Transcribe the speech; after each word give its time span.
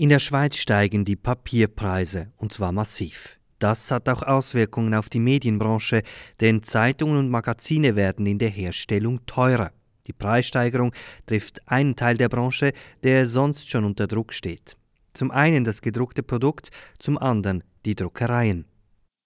In 0.00 0.10
der 0.10 0.20
Schweiz 0.20 0.56
steigen 0.56 1.04
die 1.04 1.16
Papierpreise, 1.16 2.30
und 2.36 2.52
zwar 2.52 2.70
massiv. 2.70 3.36
Das 3.58 3.90
hat 3.90 4.08
auch 4.08 4.22
Auswirkungen 4.22 4.94
auf 4.94 5.10
die 5.10 5.18
Medienbranche, 5.18 6.04
denn 6.40 6.62
Zeitungen 6.62 7.16
und 7.16 7.30
Magazine 7.30 7.96
werden 7.96 8.24
in 8.24 8.38
der 8.38 8.48
Herstellung 8.48 9.26
teurer. 9.26 9.72
Die 10.06 10.12
Preissteigerung 10.12 10.92
trifft 11.26 11.66
einen 11.66 11.96
Teil 11.96 12.16
der 12.16 12.28
Branche, 12.28 12.74
der 13.02 13.26
sonst 13.26 13.68
schon 13.68 13.84
unter 13.84 14.06
Druck 14.06 14.32
steht. 14.32 14.76
Zum 15.14 15.32
einen 15.32 15.64
das 15.64 15.82
gedruckte 15.82 16.22
Produkt, 16.22 16.70
zum 17.00 17.18
anderen 17.18 17.64
die 17.84 17.96
Druckereien. 17.96 18.66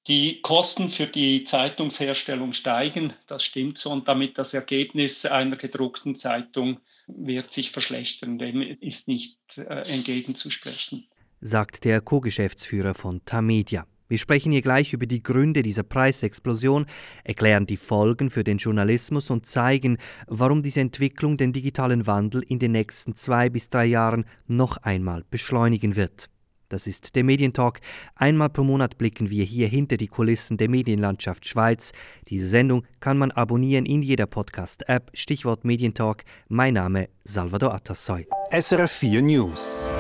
Die 0.07 0.41
Kosten 0.41 0.89
für 0.89 1.07
die 1.07 1.45
Zeitungsherstellung 1.45 2.55
steigen, 2.55 3.13
das 3.27 3.45
stimmt 3.45 3.77
so, 3.77 3.91
und 3.91 4.09
damit 4.09 4.39
das 4.39 4.55
Ergebnis 4.55 5.27
einer 5.27 5.57
gedruckten 5.57 6.17
Zeitung 6.17 6.81
wird 7.17 7.53
sich 7.53 7.71
verschlechtern, 7.71 8.39
dem 8.39 8.63
ist 8.63 9.09
nicht 9.09 9.39
äh, 9.57 9.63
entgegenzusprechen. 9.63 11.09
Sagt 11.41 11.85
der 11.85 12.01
Co-Geschäftsführer 12.01 12.95
von 12.95 13.25
Tamedia. 13.25 13.87
Wir 14.13 14.19
sprechen 14.19 14.53
hier 14.53 14.61
gleich 14.61 14.93
über 14.93 15.07
die 15.07 15.23
Gründe 15.23 15.63
dieser 15.63 15.85
Preisexplosion, 15.85 16.85
erklären 17.25 17.65
die 17.65 17.79
Folgen 17.79 18.29
für 18.29 18.45
den 18.45 18.59
Journalismus 18.59 19.31
und 19.31 19.47
zeigen, 19.47 19.97
warum 20.27 20.63
diese 20.63 20.83
Entwicklung 20.83 21.39
den 21.39 21.55
digitalen 21.55 22.07
Wandel 22.07 22.43
in 22.47 22.59
den 22.59 22.73
nächsten 22.73 23.17
zwei 23.17 23.49
bis 23.49 23.71
drei 23.71 23.87
Jahren 23.87 24.27
noch 24.47 24.77
einmal 24.77 25.25
beschleunigen 25.31 25.97
wird. 25.97 26.29
Das 26.73 26.87
ist 26.87 27.17
der 27.17 27.23
Medientalk. 27.23 27.81
Einmal 28.15 28.49
pro 28.49 28.65
Monat 28.65 28.97
blicken 28.97 29.29
wir 29.29 29.45
hier 29.45 29.69
hinter 29.69 29.99
die 29.99 30.07
Kulissen 30.07 30.57
der 30.57 30.71
Medienlandschaft 30.71 31.47
Schweiz. 31.47 31.93
Diese 32.29 32.47
Sendung 32.47 32.85
kann 32.99 33.19
man 33.19 33.31
abonnieren 33.31 33.85
in 33.85 34.01
jeder 34.01 34.25
Podcast-App. 34.25 35.11
Stichwort 35.13 35.67
Medientalk. 35.67 36.25
Mein 36.49 36.75
Name 36.75 37.11
Salvador 37.25 37.75
Atassoy. 37.75 38.27
SRF 38.51 38.91
4 38.91 39.21
News. 39.21 39.91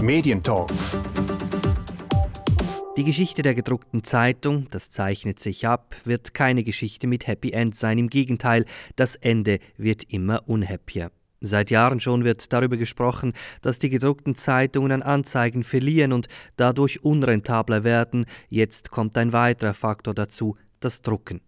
Medientalk. 0.00 0.70
Die 2.96 3.04
Geschichte 3.04 3.42
der 3.42 3.54
gedruckten 3.56 4.04
Zeitung, 4.04 4.68
das 4.70 4.90
zeichnet 4.90 5.40
sich 5.40 5.66
ab, 5.66 5.96
wird 6.04 6.34
keine 6.34 6.62
Geschichte 6.62 7.08
mit 7.08 7.26
Happy 7.26 7.50
End 7.50 7.74
sein. 7.74 7.98
Im 7.98 8.08
Gegenteil, 8.08 8.64
das 8.94 9.16
Ende 9.16 9.58
wird 9.76 10.04
immer 10.04 10.48
unhappier. 10.48 11.10
Seit 11.44 11.72
Jahren 11.72 11.98
schon 11.98 12.22
wird 12.22 12.52
darüber 12.52 12.76
gesprochen, 12.76 13.32
dass 13.62 13.80
die 13.80 13.90
gedruckten 13.90 14.36
Zeitungen 14.36 14.92
an 14.92 15.02
Anzeigen 15.02 15.64
verlieren 15.64 16.12
und 16.12 16.28
dadurch 16.56 17.04
unrentabler 17.04 17.82
werden. 17.82 18.26
Jetzt 18.48 18.92
kommt 18.92 19.16
ein 19.18 19.32
weiterer 19.32 19.74
Faktor 19.74 20.14
dazu, 20.14 20.56
das 20.78 21.02
Drucken. 21.02 21.40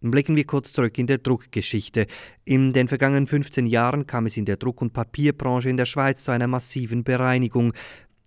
Blicken 0.00 0.36
wir 0.36 0.44
kurz 0.44 0.72
zurück 0.72 0.98
in 0.98 1.06
der 1.06 1.18
Druckgeschichte. 1.18 2.06
In 2.44 2.72
den 2.72 2.88
vergangenen 2.88 3.26
15 3.26 3.66
Jahren 3.66 4.06
kam 4.06 4.26
es 4.26 4.36
in 4.36 4.44
der 4.44 4.56
Druck- 4.56 4.82
und 4.82 4.92
Papierbranche 4.92 5.70
in 5.70 5.76
der 5.76 5.86
Schweiz 5.86 6.24
zu 6.24 6.32
einer 6.32 6.48
massiven 6.48 7.04
Bereinigung. 7.04 7.72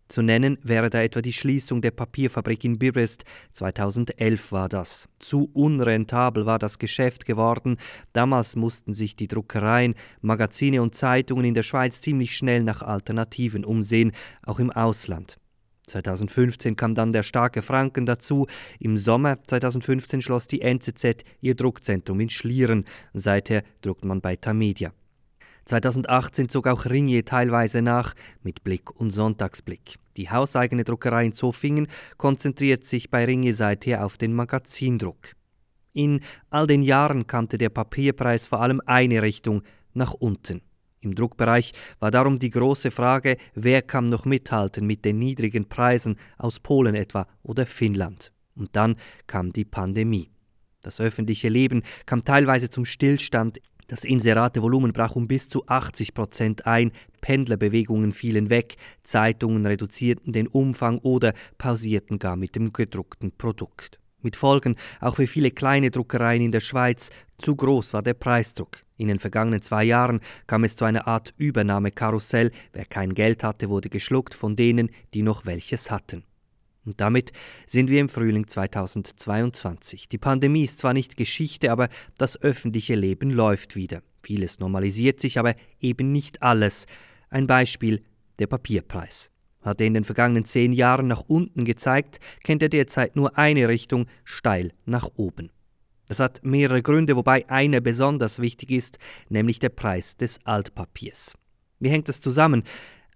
Zu 0.09 0.23
nennen 0.23 0.57
wäre 0.63 0.89
da 0.89 1.03
etwa 1.03 1.21
die 1.21 1.33
Schließung 1.33 1.81
der 1.81 1.91
Papierfabrik 1.91 2.63
in 2.63 2.79
Bibrest. 2.79 3.25
2011 3.52 4.51
war 4.51 4.67
das. 4.67 5.07
Zu 5.19 5.51
unrentabel 5.53 6.47
war 6.47 6.57
das 6.57 6.79
Geschäft 6.79 7.25
geworden. 7.25 7.77
Damals 8.11 8.55
mussten 8.55 8.93
sich 8.93 9.16
die 9.16 9.27
Druckereien, 9.27 9.93
Magazine 10.21 10.81
und 10.81 10.95
Zeitungen 10.95 11.45
in 11.45 11.53
der 11.53 11.61
Schweiz 11.61 12.01
ziemlich 12.01 12.35
schnell 12.35 12.63
nach 12.63 12.81
Alternativen 12.81 13.63
umsehen, 13.63 14.11
auch 14.41 14.59
im 14.59 14.71
Ausland. 14.71 15.38
2015 15.85 16.75
kam 16.75 16.95
dann 16.95 17.11
der 17.11 17.23
starke 17.23 17.61
Franken 17.61 18.07
dazu. 18.07 18.47
Im 18.79 18.97
Sommer 18.97 19.44
2015 19.44 20.23
schloss 20.23 20.47
die 20.47 20.61
NZZ 20.61 21.23
ihr 21.41 21.55
Druckzentrum 21.55 22.19
in 22.19 22.31
Schlieren. 22.31 22.85
Seither 23.13 23.63
druckt 23.81 24.05
man 24.05 24.21
bei 24.21 24.35
Tamedia. 24.35 24.91
2018 25.70 26.50
zog 26.50 26.66
auch 26.66 26.86
Ringier 26.86 27.25
teilweise 27.25 27.84
nach 27.84 28.16
mit 28.42 28.64
Blick 28.64 28.89
und 29.00 29.12
Sonntagsblick. 29.12 29.98
Die 30.17 30.31
hauseigene 30.31 30.84
Druckerei 30.84 31.25
in 31.25 31.31
Zofingen 31.31 31.88
konzentriert 32.17 32.86
sich 32.86 33.12
bei 33.12 33.23
Ringier 33.23 33.53
seither 33.53 34.03
auf 34.03 34.17
den 34.17 34.34
Magazindruck. 34.34 35.36
In 35.94 36.22
all 36.50 36.66
den 36.66 36.81
Jahren 36.81 37.28
kannte 37.28 37.59
der 37.59 37.70
Papierpreis 37.70 38.47
vor 38.47 38.62
allem 38.62 38.81
eine 38.88 39.22
Richtung 39.22 39.62
nach 39.94 40.16
unten. 40.16 40.62
Im 41.02 41.13
Druckbereich 41.13 41.74
war 42.00 42.09
darum 42.09 42.40
die 42.40 42.50
große 42.50 42.90
Frage, 42.90 43.38
wer 43.53 43.84
kann 43.84 44.08
noch 44.08 44.25
mithalten 44.25 44.88
mit 44.88 45.06
den 45.06 45.19
niedrigen 45.19 45.69
Preisen 45.69 46.18
aus 46.40 46.59
Polen 46.59 46.96
etwa 46.96 47.28
oder 47.44 47.68
Finnland. 47.68 48.31
Und 48.56 48.75
dann 48.75 48.96
kam 49.28 49.53
die 49.53 49.66
Pandemie. 49.66 50.31
Das 50.81 51.00
öffentliche 51.00 51.50
Leben 51.50 51.84
kam 52.08 52.25
teilweise 52.25 52.72
zum 52.72 52.85
Stillstand 52.85 53.59
das 53.89 54.05
Inseratevolumen 54.05 54.94
brach 54.94 55.16
um 55.16 55.27
bis 55.27 55.50
zu 55.50 55.67
80 55.67 56.13
Prozent 56.13 56.66
ein, 56.66 56.91
Pendlerbewegungen 57.22 58.13
fielen 58.13 58.50
weg, 58.50 58.77
Zeitungen 59.03 59.66
reduzierten 59.66 60.31
den 60.31 60.47
Umfang 60.47 61.00
oder 61.00 61.33
pausierten 61.57 62.19
gar 62.19 62.38
mit 62.38 62.55
dem 62.55 62.72
gedruckten 62.72 63.31
Produkt. 63.31 63.99
Mit 64.22 64.35
Folgen 64.35 64.75
auch 65.01 65.16
für 65.16 65.28
viele 65.28 65.51
kleine 65.51 65.91
Druckereien 65.91 66.44
in 66.44 66.51
der 66.51 66.59
Schweiz. 66.59 67.09
Zu 67.38 67.55
groß 67.55 67.94
war 67.94 68.03
der 68.03 68.13
Preisdruck. 68.13 68.83
In 68.97 69.07
den 69.07 69.19
vergangenen 69.19 69.61
zwei 69.61 69.85
Jahren 69.85 70.19
kam 70.45 70.66
es 70.66 70.75
zu 70.75 70.85
einer 70.85 71.07
Art 71.07 71.31
Übernahmekarussell. 71.38 72.51
Wer 72.73 72.85
kein 72.85 73.13
Geld 73.13 73.44
hatte, 73.44 73.69
wurde 73.69 73.89
geschluckt 73.89 74.33
von 74.33 74.55
denen, 74.55 74.89
die 75.13 75.23
noch 75.23 75.45
welches 75.45 75.89
hatten. 75.89 76.23
Und 76.85 77.01
damit 77.01 77.31
sind 77.67 77.90
wir 77.90 78.00
im 78.00 78.09
Frühling 78.09 78.47
2022. 78.47 80.09
Die 80.09 80.17
Pandemie 80.17 80.63
ist 80.63 80.79
zwar 80.79 80.94
nicht 80.94 81.17
Geschichte, 81.17 81.72
aber 81.72 81.90
das 82.17 82.41
öffentliche 82.41 82.95
Leben 82.95 83.31
läuft 83.31 83.75
wieder. 83.75 84.01
Vieles 84.23 84.59
normalisiert 84.59 85.19
sich, 85.19 85.40
aber 85.40 85.56
eben 85.79 86.12
nicht 86.12 86.41
alles. 86.41 86.85
Ein 87.29 87.47
Beispiel, 87.47 88.01
der 88.40 88.47
Papierpreis. 88.47 89.31
Hat 89.62 89.81
er 89.81 89.88
in 89.88 89.94
den 89.94 90.03
vergangenen 90.03 90.45
zehn 90.45 90.72
Jahren 90.72 91.07
nach 91.07 91.23
unten 91.28 91.66
gezeigt, 91.66 92.19
kennt 92.44 92.63
er 92.63 92.69
derzeit 92.69 93.16
nur 93.16 93.38
eine 93.38 93.67
Richtung, 93.67 94.07
steil 94.23 94.72
nach 94.85 95.09
oben. 95.16 95.51
Das 96.07 96.19
hat 96.19 96.41
mehrere 96.44 96.81
Gründe, 96.81 97.16
wobei 97.16 97.47
einer 97.50 97.81
besonders 97.81 98.40
wichtig 98.40 98.72
ist, 98.72 98.97
nämlich 99.29 99.59
der 99.59 99.69
Preis 99.69 100.17
des 100.17 100.40
Altpapiers. 100.44 101.35
Wie 101.79 101.90
hängt 101.90 102.09
das 102.09 102.19
zusammen? 102.19 102.63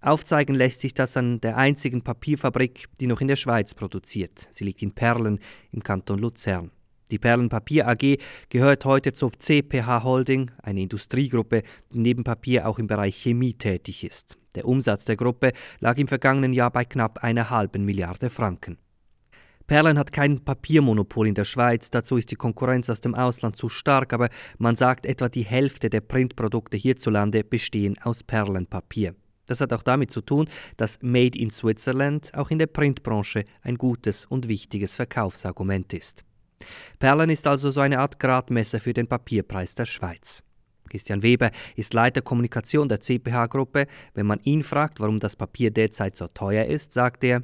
Aufzeigen 0.04 0.54
lässt 0.54 0.82
sich 0.82 0.94
das 0.94 1.16
an 1.16 1.40
der 1.40 1.56
einzigen 1.56 2.02
Papierfabrik, 2.02 2.88
die 3.00 3.08
noch 3.08 3.22
in 3.22 3.30
der 3.30 3.38
Schweiz 3.38 3.74
produziert. 3.74 4.50
Sie 4.52 4.66
liegt 4.66 4.82
in 4.82 4.92
Perlen 4.92 5.40
im 5.72 5.82
Kanton 5.82 6.20
Luzern. 6.20 6.72
Die 7.10 7.20
Perlen 7.20 7.48
Papier 7.48 7.88
AG 7.88 8.18
gehört 8.50 8.84
heute 8.84 9.14
zur 9.14 9.32
CPH 9.40 10.04
Holding, 10.04 10.52
eine 10.62 10.82
Industriegruppe, 10.82 11.64
die 11.94 12.00
neben 12.00 12.26
Papier 12.26 12.68
auch 12.68 12.80
im 12.80 12.88
Bereich 12.88 13.16
Chemie 13.16 13.54
tätig 13.54 14.04
ist. 14.04 14.38
Der 14.56 14.68
Umsatz 14.68 15.06
der 15.06 15.16
Gruppe 15.16 15.54
lag 15.80 15.98
im 15.98 16.08
vergangenen 16.10 16.52
Jahr 16.52 16.72
bei 16.72 16.84
knapp 16.84 17.24
einer 17.24 17.50
halben 17.50 17.86
Milliarde 17.86 18.30
Franken. 18.30 18.78
Perlen 19.68 19.98
hat 19.98 20.12
kein 20.12 20.44
Papiermonopol 20.44 21.30
in 21.30 21.36
der 21.36 21.46
Schweiz, 21.46 21.90
dazu 21.92 22.18
ist 22.18 22.30
die 22.30 22.36
Konkurrenz 22.36 22.90
aus 22.90 23.00
dem 23.00 23.16
Ausland 23.16 23.56
zu 23.56 23.70
stark, 23.70 24.12
aber 24.12 24.28
man 24.58 24.76
sagt, 24.76 25.06
etwa 25.06 25.30
die 25.30 25.46
Hälfte 25.46 25.90
der 25.90 26.02
Printprodukte 26.02 26.76
hierzulande 26.76 27.46
bestehen 27.46 27.98
aus 28.04 28.22
Perlenpapier. 28.24 29.16
Das 29.46 29.62
hat 29.62 29.74
auch 29.74 29.84
damit 29.84 30.12
zu 30.12 30.22
tun, 30.22 30.48
dass 30.78 31.00
Made 31.02 31.38
in 31.38 31.50
Switzerland 31.50 32.32
auch 32.34 32.50
in 32.50 32.60
der 32.60 32.68
Printbranche 32.68 33.46
ein 33.62 33.78
gutes 33.78 34.26
und 34.26 34.48
wichtiges 34.48 34.96
Verkaufsargument 34.96 35.94
ist. 35.94 36.24
Perlen 37.00 37.30
ist 37.30 37.48
also 37.48 37.72
so 37.72 37.82
eine 37.82 38.00
Art 38.00 38.20
Gradmesser 38.20 38.80
für 38.80 38.94
den 38.94 39.08
Papierpreis 39.08 39.76
der 39.76 39.86
Schweiz. 39.86 40.44
Christian 40.90 41.24
Weber 41.24 41.52
ist 41.76 41.94
Leiter 41.94 42.22
Kommunikation 42.22 42.88
der 42.88 43.02
CPH-Gruppe. 43.02 43.88
Wenn 44.14 44.28
man 44.28 44.40
ihn 44.44 44.62
fragt, 44.62 45.00
warum 45.00 45.20
das 45.20 45.36
Papier 45.36 45.72
derzeit 45.72 46.16
so 46.16 46.28
teuer 46.28 46.66
ist, 46.66 46.94
sagt 46.94 47.24
er, 47.24 47.44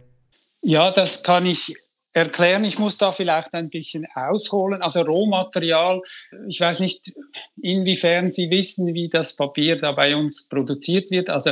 ja, 0.61 0.91
das 0.91 1.23
kann 1.23 1.45
ich 1.45 1.73
erklären. 2.13 2.63
Ich 2.63 2.79
muss 2.79 2.97
da 2.97 3.11
vielleicht 3.11 3.53
ein 3.53 3.69
bisschen 3.69 4.05
ausholen. 4.13 4.81
Also 4.81 5.01
Rohmaterial, 5.01 6.01
ich 6.47 6.59
weiß 6.59 6.79
nicht, 6.79 7.13
inwiefern 7.61 8.29
Sie 8.29 8.49
wissen, 8.49 8.93
wie 8.93 9.09
das 9.09 9.35
Papier 9.35 9.79
da 9.79 9.93
bei 9.93 10.15
uns 10.15 10.47
produziert 10.47 11.11
wird. 11.11 11.29
Also 11.29 11.51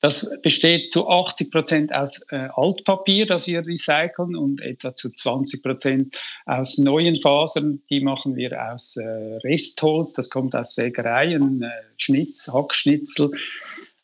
das 0.00 0.40
besteht 0.42 0.90
zu 0.90 1.08
80 1.08 1.50
Prozent 1.50 1.94
aus 1.94 2.24
äh, 2.30 2.48
Altpapier, 2.54 3.26
das 3.26 3.46
wir 3.46 3.66
recyceln, 3.66 4.36
und 4.36 4.60
etwa 4.60 4.94
zu 4.94 5.10
20 5.12 5.62
Prozent 5.62 6.20
aus 6.46 6.78
neuen 6.78 7.16
Fasern. 7.16 7.82
Die 7.90 8.00
machen 8.00 8.36
wir 8.36 8.72
aus 8.72 8.96
äh, 8.96 9.38
Restholz, 9.44 10.12
das 10.12 10.30
kommt 10.30 10.54
aus 10.54 10.74
Sägereien, 10.74 11.62
äh, 11.62 11.70
Schnitz, 11.96 12.48
Hackschnitzel. 12.52 13.30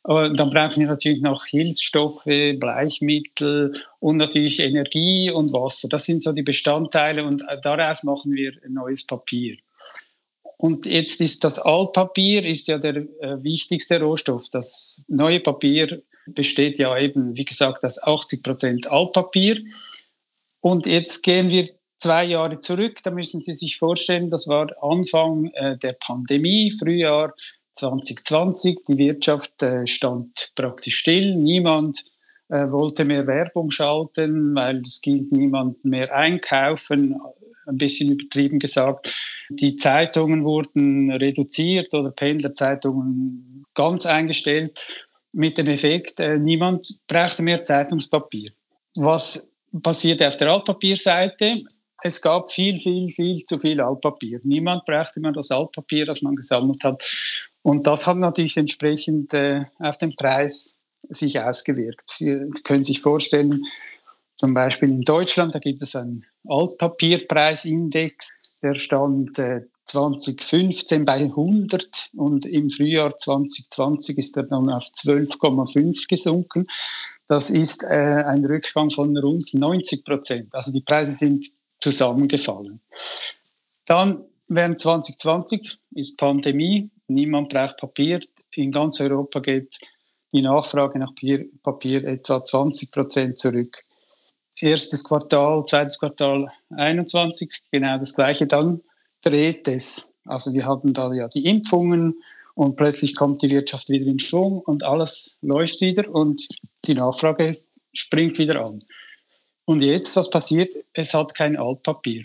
Und 0.02 0.38
dann 0.38 0.50
brauchen 0.50 0.81
wir 0.81 0.88
natürlich 0.88 1.23
noch 1.23 1.46
Hilfsstoffe, 1.46 2.25
Bleichmittel 2.25 3.81
und 4.00 4.17
natürlich 4.17 4.61
Energie 4.61 5.31
und 5.31 5.52
Wasser. 5.55 5.88
Das 5.88 6.05
sind 6.05 6.23
so 6.23 6.32
die 6.32 6.43
Bestandteile 6.43 7.25
und 7.25 7.40
äh, 7.49 7.58
daraus 7.62 8.02
machen 8.02 8.32
wir 8.32 8.52
neues 8.69 9.06
Papier. 9.06 9.56
Und 10.56 10.86
jetzt 10.86 11.20
ist 11.20 11.44
das 11.44 11.58
Altpapier 11.58 12.44
ist 12.44 12.68
ja 12.68 12.78
der 12.78 12.96
äh, 12.96 13.42
wichtigste 13.42 14.00
Rohstoff. 14.00 14.48
Das 14.50 15.00
neue 15.08 15.40
Papier 15.40 16.02
besteht 16.26 16.78
ja 16.78 16.96
eben, 16.98 17.36
wie 17.36 17.44
gesagt, 17.44 17.84
aus 17.84 18.02
80 18.02 18.42
Prozent 18.42 18.90
Altpapier. 18.90 19.58
Und 20.60 20.86
jetzt 20.86 21.22
gehen 21.22 21.50
wir 21.50 21.68
zwei 21.98 22.24
Jahre 22.24 22.58
zurück. 22.58 23.00
Da 23.02 23.10
müssen 23.10 23.40
Sie 23.40 23.54
sich 23.54 23.78
vorstellen, 23.78 24.30
das 24.30 24.48
war 24.48 24.70
Anfang 24.82 25.50
äh, 25.54 25.76
der 25.76 25.94
Pandemie, 25.94 26.70
Frühjahr 26.70 27.34
2020. 27.72 28.84
Die 28.88 28.98
Wirtschaft 28.98 29.62
äh, 29.62 29.86
stand 29.86 30.52
praktisch 30.54 30.98
still. 30.98 31.34
Niemand 31.36 32.04
wollte 32.46 33.06
mehr 33.06 33.26
Werbung 33.26 33.70
schalten, 33.70 34.54
weil 34.54 34.82
es 34.82 35.00
ging 35.00 35.26
niemand 35.30 35.82
mehr 35.82 36.14
einkaufen, 36.14 37.18
ein 37.66 37.78
bisschen 37.78 38.12
übertrieben 38.12 38.58
gesagt. 38.58 39.12
Die 39.50 39.76
Zeitungen 39.76 40.44
wurden 40.44 41.11
reduziert 41.11 41.93
oder 41.94 42.11
Pendlerzeitungen 42.11 43.64
ganz 43.75 44.06
eingestellt 44.06 45.05
mit 45.34 45.58
dem 45.58 45.66
Effekt, 45.66 46.20
äh, 46.20 46.38
niemand 46.38 46.99
brauchte 47.06 47.43
mehr 47.43 47.62
Zeitungspapier. 47.64 48.52
Was 48.96 49.50
passierte 49.82 50.28
auf 50.28 50.37
der 50.37 50.52
Altpapierseite? 50.52 51.62
Es 52.02 52.20
gab 52.20 52.50
viel, 52.50 52.78
viel, 52.78 53.11
viel 53.11 53.43
zu 53.44 53.58
viel 53.58 53.81
Altpapier. 53.81 54.40
Niemand 54.44 54.84
brauchte 54.84 55.20
mehr 55.20 55.32
das 55.32 55.50
Altpapier, 55.50 56.06
das 56.06 56.22
man 56.22 56.37
gesammelt 56.37 56.84
hat. 56.84 57.02
Und 57.62 57.87
das 57.87 58.06
hat 58.06 58.19
natürlich 58.19 58.56
entsprechend 58.56 59.34
äh, 59.34 59.64
auf 59.78 59.99
den 59.99 60.14
Preis 60.14 60.78
sich 61.08 61.40
ausgewirkt. 61.40 62.11
Sie 62.11 62.50
können 62.62 62.84
sich 62.84 63.00
vorstellen, 63.00 63.64
zum 64.37 64.55
Beispiel 64.55 64.90
in 64.90 65.02
Deutschland, 65.02 65.55
da 65.55 65.58
gibt 65.58 65.82
es 65.82 65.96
einen 65.96 66.26
Altpapierpreisindex, 66.46 68.58
der 68.62 68.75
stand 68.75 69.38
äh, 69.38 69.62
2015 69.87 71.05
bei 71.05 71.14
100 71.14 72.11
und 72.17 72.46
im 72.46 72.69
Frühjahr 72.69 73.17
2020 73.17 74.19
ist 74.19 74.37
er 74.37 74.44
dann 74.44 74.70
auf 74.70 74.85
12,5 74.85 76.08
gesunken. 76.08 76.67
Das 77.26 77.50
ist 77.50 77.85
äh, 77.85 78.25
ein 78.26 78.44
Rückgang 78.44 78.91
von 78.91 79.17
rund 79.17 79.55
90 79.55 80.05
Prozent. 80.05 80.55
Also 80.55 80.73
die 80.73 80.81
Preise 80.81 81.12
sind 81.12 81.50
zusammengefallen. 81.81 82.81
Dann 83.87 84.25
während 84.49 84.79
2020 84.79 85.79
ist 85.93 86.19
Pandemie, 86.19 86.90
niemand 87.08 87.50
braucht 87.50 87.79
Papier. 87.79 88.20
In 88.55 88.73
ganz 88.73 89.00
Europa 89.00 89.40
geht 89.40 89.79
die 90.32 90.43
Nachfrage 90.43 90.99
nach 90.99 91.12
Papier 91.62 92.05
etwa 92.05 92.43
20 92.43 92.90
Prozent 92.90 93.38
zurück. 93.38 93.85
Erstes 94.60 95.04
Quartal, 95.04 95.64
zweites 95.64 95.98
Quartal 95.98 96.48
21, 96.70 97.50
genau 97.70 97.98
das 97.98 98.14
gleiche. 98.14 98.46
Dann 98.46 98.80
dreht 99.22 99.66
es. 99.68 100.14
Also 100.26 100.52
wir 100.52 100.66
hatten 100.66 100.92
da 100.92 101.12
ja 101.12 101.28
die 101.28 101.46
Impfungen 101.46 102.14
und 102.54 102.76
plötzlich 102.76 103.16
kommt 103.16 103.42
die 103.42 103.50
Wirtschaft 103.50 103.88
wieder 103.88 104.06
in 104.06 104.18
Schwung 104.18 104.60
und 104.60 104.84
alles 104.84 105.38
läuft 105.42 105.80
wieder 105.80 106.08
und 106.08 106.46
die 106.84 106.94
Nachfrage 106.94 107.56
springt 107.92 108.38
wieder 108.38 108.64
an. 108.64 108.78
Und 109.64 109.82
jetzt, 109.82 110.14
was 110.16 110.30
passiert? 110.30 110.74
Es 110.92 111.14
hat 111.14 111.34
kein 111.34 111.56
Altpapier. 111.56 112.24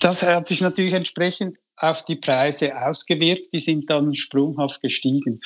Das 0.00 0.22
hat 0.22 0.46
sich 0.46 0.60
natürlich 0.60 0.94
entsprechend 0.94 1.58
auf 1.76 2.04
die 2.04 2.16
Preise 2.16 2.80
ausgewirkt. 2.80 3.52
Die 3.52 3.60
sind 3.60 3.90
dann 3.90 4.14
sprunghaft 4.14 4.80
gestiegen. 4.80 5.40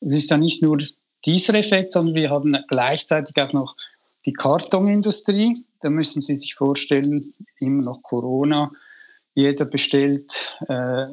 Es 0.00 0.12
ist 0.12 0.30
ja 0.30 0.36
nicht 0.36 0.62
nur 0.62 0.78
dieser 1.24 1.54
Effekt, 1.54 1.92
sondern 1.92 2.14
wir 2.14 2.30
haben 2.30 2.56
gleichzeitig 2.68 3.36
auch 3.36 3.52
noch 3.52 3.76
die 4.26 4.32
Kartonindustrie. 4.32 5.54
Da 5.80 5.90
müssen 5.90 6.22
Sie 6.22 6.34
sich 6.34 6.54
vorstellen, 6.54 7.20
immer 7.60 7.84
noch 7.84 8.02
Corona. 8.02 8.70
Jeder 9.34 9.64
bestellt 9.64 10.58
äh, 10.68 11.06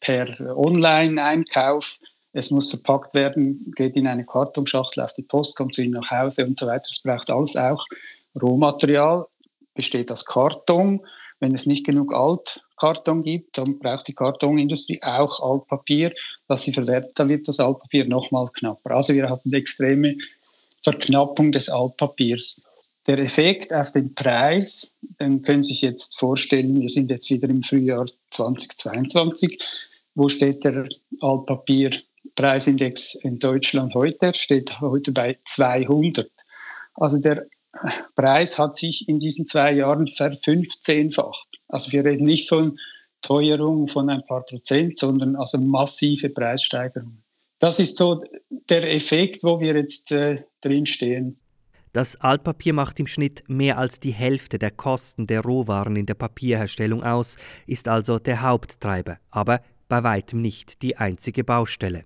per 0.00 0.56
Online-Einkauf. 0.56 1.98
Es 2.32 2.50
muss 2.50 2.68
verpackt 2.68 3.14
werden, 3.14 3.72
geht 3.76 3.96
in 3.96 4.06
eine 4.06 4.26
Kartonschachtel 4.26 5.02
auf 5.02 5.14
die 5.14 5.22
Post, 5.22 5.56
kommt 5.56 5.74
zu 5.74 5.82
Ihnen 5.82 5.94
nach 5.94 6.10
Hause 6.10 6.44
und 6.44 6.58
so 6.58 6.66
weiter. 6.66 6.86
Es 6.90 7.00
braucht 7.02 7.30
alles 7.30 7.56
auch 7.56 7.84
Rohmaterial 8.40 9.24
besteht 9.74 10.10
aus 10.10 10.24
Karton. 10.24 11.00
Wenn 11.38 11.54
es 11.54 11.66
nicht 11.66 11.84
genug 11.84 12.14
Altkarton 12.14 13.22
gibt, 13.22 13.58
dann 13.58 13.78
braucht 13.78 14.08
die 14.08 14.14
Kartonindustrie 14.14 15.00
auch 15.02 15.38
Altpapier, 15.40 16.10
das 16.48 16.62
sie 16.62 16.72
verwertet, 16.72 17.18
dann 17.18 17.28
wird 17.28 17.46
das 17.46 17.60
Altpapier 17.60 18.08
nochmal 18.08 18.48
knapper. 18.54 18.92
Also 18.92 19.12
wir 19.12 19.28
hatten 19.28 19.52
extreme 19.52 20.16
Verknappung 20.86 21.50
des 21.50 21.68
Altpapiers. 21.68 22.62
Der 23.08 23.18
Effekt 23.18 23.74
auf 23.74 23.90
den 23.90 24.14
Preis, 24.14 24.94
den 25.20 25.42
können 25.42 25.64
Sie 25.64 25.72
sich 25.72 25.82
jetzt 25.82 26.16
vorstellen, 26.16 26.80
wir 26.80 26.88
sind 26.88 27.10
jetzt 27.10 27.28
wieder 27.28 27.48
im 27.48 27.60
Frühjahr 27.64 28.06
2022. 28.30 29.58
Wo 30.14 30.28
steht 30.28 30.62
der 30.62 30.88
Altpapierpreisindex 31.20 33.16
in 33.16 33.40
Deutschland 33.40 33.94
heute? 33.94 34.26
Er 34.26 34.34
steht 34.34 34.80
heute 34.80 35.10
bei 35.10 35.36
200. 35.44 36.30
Also 36.94 37.18
der 37.18 37.46
Preis 38.14 38.56
hat 38.56 38.76
sich 38.76 39.08
in 39.08 39.18
diesen 39.18 39.44
zwei 39.44 39.72
Jahren 39.72 40.06
verfünfzehnfacht. 40.06 41.48
Also 41.66 41.90
wir 41.90 42.04
reden 42.04 42.26
nicht 42.26 42.48
von 42.48 42.78
Teuerung 43.22 43.88
von 43.88 44.08
ein 44.08 44.24
paar 44.24 44.44
Prozent, 44.44 44.98
sondern 44.98 45.34
also 45.34 45.58
massive 45.58 46.30
Preissteigerungen. 46.30 47.25
Das 47.58 47.78
ist 47.78 47.96
so 47.96 48.22
der 48.68 48.94
Effekt, 48.94 49.42
wo 49.42 49.60
wir 49.60 49.74
jetzt 49.76 50.12
äh, 50.12 50.42
drin 50.60 50.86
stehen. 50.86 51.38
Das 51.92 52.16
Altpapier 52.16 52.74
macht 52.74 53.00
im 53.00 53.06
Schnitt 53.06 53.44
mehr 53.48 53.78
als 53.78 53.98
die 53.98 54.12
Hälfte 54.12 54.58
der 54.58 54.70
Kosten 54.70 55.26
der 55.26 55.40
Rohwaren 55.40 55.96
in 55.96 56.04
der 56.04 56.14
Papierherstellung 56.14 57.02
aus, 57.02 57.36
ist 57.66 57.88
also 57.88 58.18
der 58.18 58.42
Haupttreiber, 58.42 59.16
aber 59.30 59.62
bei 59.88 60.02
weitem 60.02 60.42
nicht 60.42 60.82
die 60.82 60.98
einzige 60.98 61.42
Baustelle. 61.42 62.04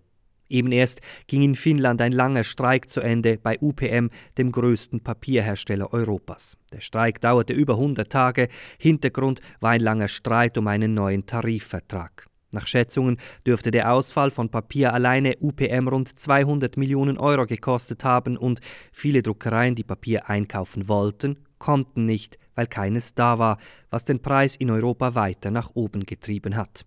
Eben 0.48 0.70
erst 0.70 1.00
ging 1.26 1.42
in 1.42 1.54
Finnland 1.56 2.00
ein 2.02 2.12
langer 2.12 2.44
Streik 2.44 2.88
zu 2.88 3.00
Ende 3.00 3.38
bei 3.38 3.58
UPM, 3.60 4.10
dem 4.38 4.52
größten 4.52 5.00
Papierhersteller 5.00 5.92
Europas. 5.92 6.56
Der 6.72 6.80
Streik 6.80 7.20
dauerte 7.20 7.52
über 7.52 7.74
100 7.74 8.10
Tage. 8.10 8.48
Hintergrund 8.78 9.40
war 9.60 9.70
ein 9.70 9.80
langer 9.80 10.08
Streit 10.08 10.58
um 10.58 10.66
einen 10.66 10.94
neuen 10.94 11.26
Tarifvertrag. 11.26 12.29
Nach 12.52 12.66
Schätzungen 12.66 13.18
dürfte 13.46 13.70
der 13.70 13.92
Ausfall 13.92 14.32
von 14.32 14.48
Papier 14.48 14.92
alleine 14.92 15.36
UPM 15.40 15.86
rund 15.86 16.18
200 16.18 16.76
Millionen 16.76 17.16
Euro 17.16 17.46
gekostet 17.46 18.02
haben 18.02 18.36
und 18.36 18.60
viele 18.90 19.22
Druckereien, 19.22 19.76
die 19.76 19.84
Papier 19.84 20.28
einkaufen 20.28 20.88
wollten, 20.88 21.38
konnten 21.58 22.06
nicht, 22.06 22.38
weil 22.56 22.66
keines 22.66 23.14
da 23.14 23.38
war, 23.38 23.58
was 23.90 24.04
den 24.04 24.20
Preis 24.20 24.56
in 24.56 24.70
Europa 24.70 25.14
weiter 25.14 25.52
nach 25.52 25.70
oben 25.74 26.04
getrieben 26.04 26.56
hat. 26.56 26.86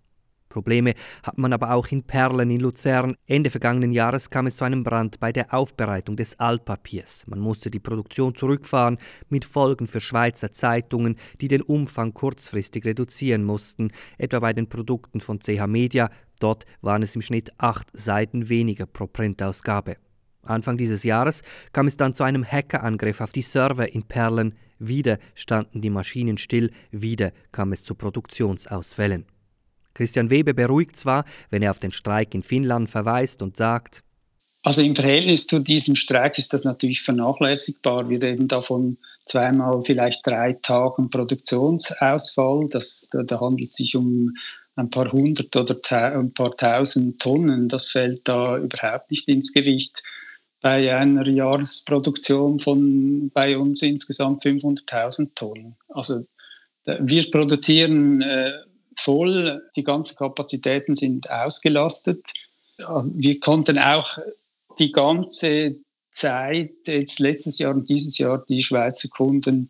Probleme 0.53 0.93
hat 1.23 1.39
man 1.39 1.51
aber 1.51 1.71
auch 1.71 1.87
in 1.87 2.03
Perlen 2.03 2.51
in 2.51 2.59
Luzern. 2.59 3.15
Ende 3.25 3.49
vergangenen 3.49 3.91
Jahres 3.91 4.29
kam 4.29 4.45
es 4.45 4.55
zu 4.55 4.63
einem 4.63 4.83
Brand 4.83 5.19
bei 5.19 5.31
der 5.31 5.51
Aufbereitung 5.51 6.15
des 6.15 6.39
Altpapiers. 6.39 7.25
Man 7.25 7.39
musste 7.39 7.71
die 7.71 7.79
Produktion 7.79 8.35
zurückfahren, 8.35 8.99
mit 9.29 9.45
Folgen 9.45 9.87
für 9.87 9.99
Schweizer 9.99 10.51
Zeitungen, 10.51 11.15
die 11.41 11.47
den 11.47 11.63
Umfang 11.63 12.13
kurzfristig 12.13 12.85
reduzieren 12.85 13.43
mussten, 13.43 13.89
etwa 14.19 14.39
bei 14.41 14.53
den 14.53 14.69
Produkten 14.69 15.21
von 15.21 15.39
CH 15.39 15.65
Media. 15.65 16.11
Dort 16.39 16.65
waren 16.81 17.01
es 17.01 17.15
im 17.15 17.23
Schnitt 17.23 17.51
acht 17.57 17.87
Seiten 17.91 18.47
weniger 18.47 18.85
pro 18.85 19.07
Printausgabe. 19.07 19.97
Anfang 20.43 20.77
dieses 20.77 21.03
Jahres 21.03 21.41
kam 21.71 21.87
es 21.87 21.97
dann 21.97 22.13
zu 22.13 22.23
einem 22.23 22.45
Hackerangriff 22.45 23.21
auf 23.21 23.31
die 23.31 23.41
Server 23.41 23.91
in 23.91 24.03
Perlen. 24.03 24.53
Wieder 24.77 25.17
standen 25.33 25.81
die 25.81 25.89
Maschinen 25.89 26.37
still, 26.37 26.69
wieder 26.91 27.31
kam 27.51 27.71
es 27.71 27.83
zu 27.83 27.95
Produktionsausfällen. 27.95 29.25
Christian 29.93 30.29
Weber 30.29 30.53
beruhigt 30.53 30.95
zwar, 30.95 31.25
wenn 31.49 31.61
er 31.61 31.71
auf 31.71 31.79
den 31.79 31.91
Streik 31.91 32.33
in 32.33 32.43
Finnland 32.43 32.89
verweist 32.89 33.41
und 33.41 33.57
sagt, 33.57 34.03
also 34.65 34.81
im 34.81 34.95
Verhältnis 34.95 35.45
zu 35.45 35.59
diesem 35.59 35.95
Streik 35.95 36.37
ist 36.37 36.53
das 36.53 36.63
natürlich 36.63 37.01
vernachlässigbar. 37.01 38.07
Wir 38.07 38.21
reden 38.21 38.47
davon 38.47 38.97
zweimal, 39.25 39.81
vielleicht 39.81 40.25
drei 40.25 40.53
Tagen 40.53 41.09
Produktionsausfall. 41.09 42.67
Das, 42.71 43.09
da, 43.11 43.23
da 43.23 43.41
handelt 43.41 43.67
es 43.67 43.73
sich 43.73 43.93
um 43.97 44.33
ein 44.75 44.89
paar 44.89 45.11
hundert 45.11 45.53
oder 45.55 45.75
ein 46.15 46.33
paar 46.33 46.55
tausend 46.55 47.21
Tonnen. 47.21 47.67
Das 47.67 47.89
fällt 47.89 48.25
da 48.27 48.57
überhaupt 48.57 49.11
nicht 49.11 49.27
ins 49.27 49.51
Gewicht. 49.51 50.01
Bei 50.61 50.95
einer 50.95 51.27
Jahresproduktion 51.27 52.57
von 52.57 53.31
bei 53.33 53.57
uns 53.57 53.81
insgesamt 53.81 54.43
500.000 54.43 55.35
Tonnen. 55.35 55.75
Also 55.89 56.25
wir 56.85 57.31
produzieren 57.31 58.21
äh, 58.21 58.53
voll, 58.99 59.61
die 59.75 59.83
ganzen 59.83 60.15
Kapazitäten 60.15 60.95
sind 60.95 61.29
ausgelastet. 61.29 62.25
Wir 62.77 63.39
konnten 63.39 63.77
auch 63.79 64.17
die 64.79 64.91
ganze 64.91 65.75
Zeit, 66.11 66.73
jetzt 66.85 67.19
letztes 67.19 67.57
Jahr 67.57 67.73
und 67.73 67.89
dieses 67.89 68.17
Jahr, 68.17 68.43
die 68.47 68.63
Schweizer 68.63 69.09
Kunden 69.09 69.69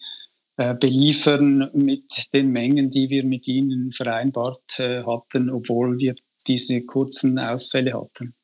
äh, 0.58 0.76
beliefern 0.76 1.70
mit 1.74 2.28
den 2.34 2.52
Mengen, 2.52 2.92
die 2.92 3.10
wir 3.10 3.24
mit 3.24 3.48
ihnen 3.48 3.92
vereinbart 3.92 4.78
äh, 4.78 5.04
hatten, 5.04 5.50
obwohl 5.50 5.98
wir 5.98 6.16
diese 6.46 6.82
kurzen 6.84 7.40
Ausfälle 7.40 7.94
hatten. 7.94 8.36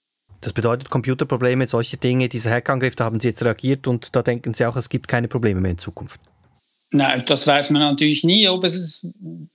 Das 0.42 0.54
bedeutet 0.54 0.90
Computerprobleme, 0.90 1.68
solche 1.68 1.98
Dinge, 1.98 2.30
dieser 2.30 2.50
Hackangriff, 2.50 2.96
da 2.96 3.06
haben 3.06 3.20
Sie 3.20 3.28
jetzt 3.28 3.44
reagiert 3.44 3.88
und 3.88 4.16
da 4.16 4.24
denken 4.24 4.54
Sie 4.54 4.66
auch, 4.66 4.78
es 4.78 4.88
gibt 4.88 5.08
keine 5.08 5.28
Probleme 5.28 5.60
mehr 5.60 5.72
in 5.72 5.78
Zukunft. 5.78 6.22
Nein, 6.92 7.24
das 7.28 7.46
weiß 7.46 7.70
man 7.70 7.84
natürlich 7.84 8.24
nie, 8.24 8.48
ob 8.48 8.64
es 8.64 9.06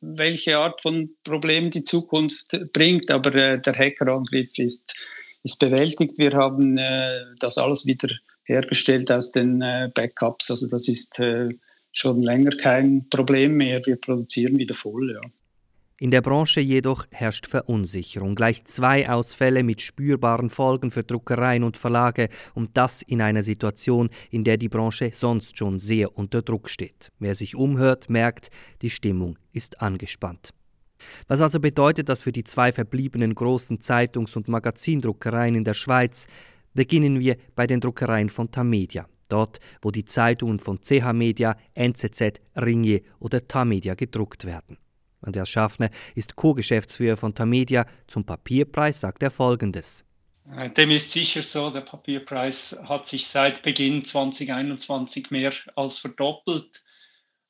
welche 0.01 0.57
Art 0.59 0.81
von 0.81 1.11
Problem 1.25 1.71
die 1.71 1.83
Zukunft 1.83 2.57
bringt, 2.73 3.11
aber 3.11 3.35
äh, 3.35 3.61
der 3.61 3.75
Hackerangriff 3.75 4.57
ist, 4.59 4.95
ist 5.43 5.59
bewältigt. 5.59 6.17
Wir 6.17 6.33
haben 6.33 6.79
äh, 6.79 7.25
das 7.41 7.59
alles 7.59 7.87
wieder 7.87 8.09
hergestellt 8.45 9.11
aus 9.11 9.33
den 9.33 9.63
äh, 9.63 9.91
Backups, 9.93 10.51
also 10.51 10.69
das 10.69 10.87
ist 10.87 11.19
äh, 11.19 11.49
schon 11.93 12.23
länger 12.23 12.57
kein 12.57 13.09
Problem 13.09 13.57
mehr. 13.57 13.81
Wir 13.85 13.97
produzieren 13.97 14.57
wieder 14.59 14.75
voll, 14.75 15.13
ja. 15.13 15.31
In 16.01 16.11
der 16.11 16.23
Branche 16.23 16.61
jedoch 16.61 17.07
herrscht 17.13 17.47
Verunsicherung. 17.47 18.35
Gleich 18.35 18.65
zwei 18.65 19.09
Ausfälle 19.09 19.63
mit 19.63 19.81
spürbaren 19.81 20.51
Folgen 20.51 20.91
für 20.91 21.05
Druckereien 21.05 21.63
und 21.63 21.77
Verlage 21.77 22.31
und 22.53 22.77
das 22.77 23.03
in 23.03 23.23
einer 23.23 23.45
Situation, 23.45 24.11
in 24.29 24.43
der 24.43 24.57
die 24.57 24.69
Branche 24.69 25.13
sonst 25.13 25.57
schon 25.57 25.79
sehr 25.79 26.19
unter 26.19 26.43
Druck 26.43 26.69
steht. 26.69 27.13
Wer 27.21 27.37
sich 27.37 27.55
umhört, 27.55 28.11
merkt, 28.11 28.51
die 28.83 28.91
Stimmung 28.91 29.39
ist 29.53 29.83
angespannt. 29.83 30.51
Was 31.29 31.41
also 31.41 31.61
bedeutet 31.61 32.09
das 32.09 32.25
für 32.25 32.33
die 32.33 32.45
zwei 32.45 32.73
verbliebenen 32.73 33.37
großen 33.37 33.81
Zeitungs- 33.81 34.37
und 34.37 34.49
Magazindruckereien 34.49 35.55
in 35.55 35.65
der 35.65 35.75
Schweiz? 35.75 36.27
Beginnen 36.73 37.21
wir 37.21 37.37
bei 37.55 37.69
den 37.69 37.81
Druckereien 37.81 38.31
von 38.31 38.51
Tamedia, 38.51 39.07
dort 39.29 39.61
wo 39.81 39.93
die 39.93 40.05
Zeitungen 40.05 40.59
von 40.59 40.81
CH 40.81 41.13
Media, 41.13 41.57
NZZ, 41.75 42.41
Ringier 42.57 43.03
oder 43.21 43.47
Tamedia 43.47 43.95
gedruckt 43.95 44.45
werden. 44.45 44.77
Andreas 45.25 45.49
Schaffner 45.49 45.91
ist 46.15 46.37
Co-Geschäftsführer 46.37 47.17
von 47.17 47.35
Tamedia. 47.35 47.87
Zum 48.07 48.25
Papierpreis 48.25 49.01
sagt 49.01 49.23
er 49.23 49.31
Folgendes. 49.31 50.05
Äh, 50.57 50.71
dem 50.71 50.91
ist 50.91 51.11
sicher 51.11 51.43
so, 51.43 51.71
der 51.71 51.81
Papierpreis 51.81 52.79
hat 52.89 53.07
sich 53.07 53.27
seit 53.27 53.63
Beginn 53.63 54.05
2021 54.05 55.31
mehr 55.31 55.53
als 55.75 55.99
verdoppelt. 55.99 56.83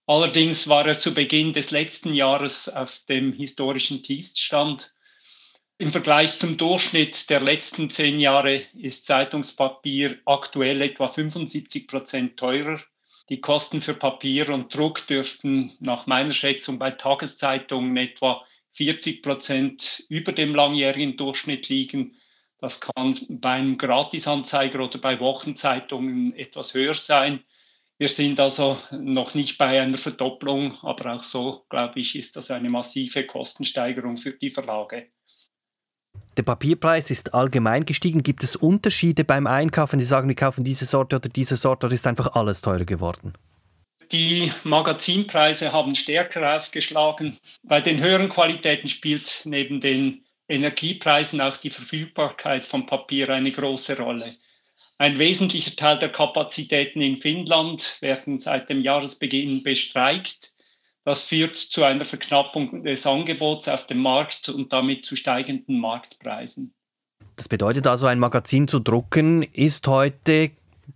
Allerdings 0.06 0.68
war 0.68 0.86
er 0.86 0.98
zu 0.98 1.14
Beginn 1.14 1.54
des 1.54 1.70
letzten 1.70 2.12
Jahres 2.12 2.68
auf 2.68 3.00
dem 3.08 3.32
historischen 3.32 4.02
Tiefstand. 4.02 4.94
Im 5.78 5.90
Vergleich 5.90 6.36
zum 6.38 6.56
Durchschnitt 6.56 7.30
der 7.30 7.40
letzten 7.40 7.90
zehn 7.90 8.20
Jahre 8.20 8.62
ist 8.74 9.06
Zeitungspapier 9.06 10.18
aktuell 10.24 10.82
etwa 10.82 11.08
75 11.08 11.88
Prozent 11.88 12.36
teurer 12.36 12.80
die 13.28 13.40
Kosten 13.40 13.80
für 13.80 13.94
Papier 13.94 14.50
und 14.50 14.74
Druck 14.74 15.06
dürften 15.06 15.72
nach 15.80 16.06
meiner 16.06 16.32
Schätzung 16.32 16.78
bei 16.78 16.90
Tageszeitungen 16.90 17.96
etwa 17.96 18.44
40 18.72 19.22
Prozent 19.22 20.04
über 20.08 20.32
dem 20.32 20.54
langjährigen 20.54 21.16
Durchschnitt 21.16 21.68
liegen. 21.68 22.16
Das 22.58 22.80
kann 22.80 23.18
beim 23.28 23.78
Gratisanzeiger 23.78 24.80
oder 24.84 24.98
bei 24.98 25.20
Wochenzeitungen 25.20 26.34
etwas 26.34 26.74
höher 26.74 26.94
sein. 26.94 27.44
Wir 27.96 28.08
sind 28.08 28.40
also 28.40 28.78
noch 28.90 29.34
nicht 29.34 29.56
bei 29.56 29.80
einer 29.80 29.98
Verdopplung, 29.98 30.78
aber 30.82 31.14
auch 31.14 31.22
so, 31.22 31.64
glaube 31.68 32.00
ich, 32.00 32.16
ist 32.16 32.36
das 32.36 32.50
eine 32.50 32.68
massive 32.68 33.24
Kostensteigerung 33.24 34.18
für 34.18 34.32
die 34.32 34.50
Verlage. 34.50 35.12
Der 36.36 36.42
Papierpreis 36.42 37.10
ist 37.10 37.32
allgemein 37.32 37.86
gestiegen. 37.86 38.22
Gibt 38.22 38.42
es 38.42 38.56
Unterschiede 38.56 39.24
beim 39.24 39.46
Einkaufen, 39.46 39.98
die 39.98 40.04
sagen, 40.04 40.28
wir 40.28 40.34
kaufen 40.34 40.64
diese 40.64 40.84
Sorte 40.84 41.16
oder 41.16 41.28
diese 41.28 41.56
Sorte 41.56 41.86
oder 41.86 41.94
ist 41.94 42.06
einfach 42.06 42.34
alles 42.34 42.60
teurer 42.60 42.84
geworden? 42.84 43.34
Die 44.12 44.52
Magazinpreise 44.64 45.72
haben 45.72 45.94
stärker 45.94 46.56
aufgeschlagen. 46.56 47.38
Bei 47.62 47.80
den 47.80 48.02
höheren 48.02 48.28
Qualitäten 48.28 48.88
spielt 48.88 49.42
neben 49.44 49.80
den 49.80 50.24
Energiepreisen 50.48 51.40
auch 51.40 51.56
die 51.56 51.70
Verfügbarkeit 51.70 52.66
von 52.66 52.86
Papier 52.86 53.30
eine 53.30 53.50
große 53.50 53.96
Rolle. 53.96 54.36
Ein 54.98 55.18
wesentlicher 55.18 55.74
Teil 55.74 55.98
der 55.98 56.10
Kapazitäten 56.10 57.00
in 57.00 57.16
Finnland 57.16 57.96
werden 58.00 58.38
seit 58.38 58.68
dem 58.68 58.82
Jahresbeginn 58.82 59.62
bestreikt. 59.62 60.53
Das 61.04 61.24
führt 61.24 61.56
zu 61.56 61.84
einer 61.84 62.04
Verknappung 62.04 62.82
des 62.82 63.06
Angebots 63.06 63.68
auf 63.68 63.86
dem 63.86 63.98
Markt 63.98 64.48
und 64.48 64.72
damit 64.72 65.04
zu 65.04 65.16
steigenden 65.16 65.78
Marktpreisen. 65.78 66.74
Das 67.36 67.48
bedeutet 67.48 67.86
also, 67.86 68.06
ein 68.06 68.18
Magazin 68.18 68.68
zu 68.68 68.78
drucken 68.78 69.42
ist 69.42 69.86
heute 69.86 70.52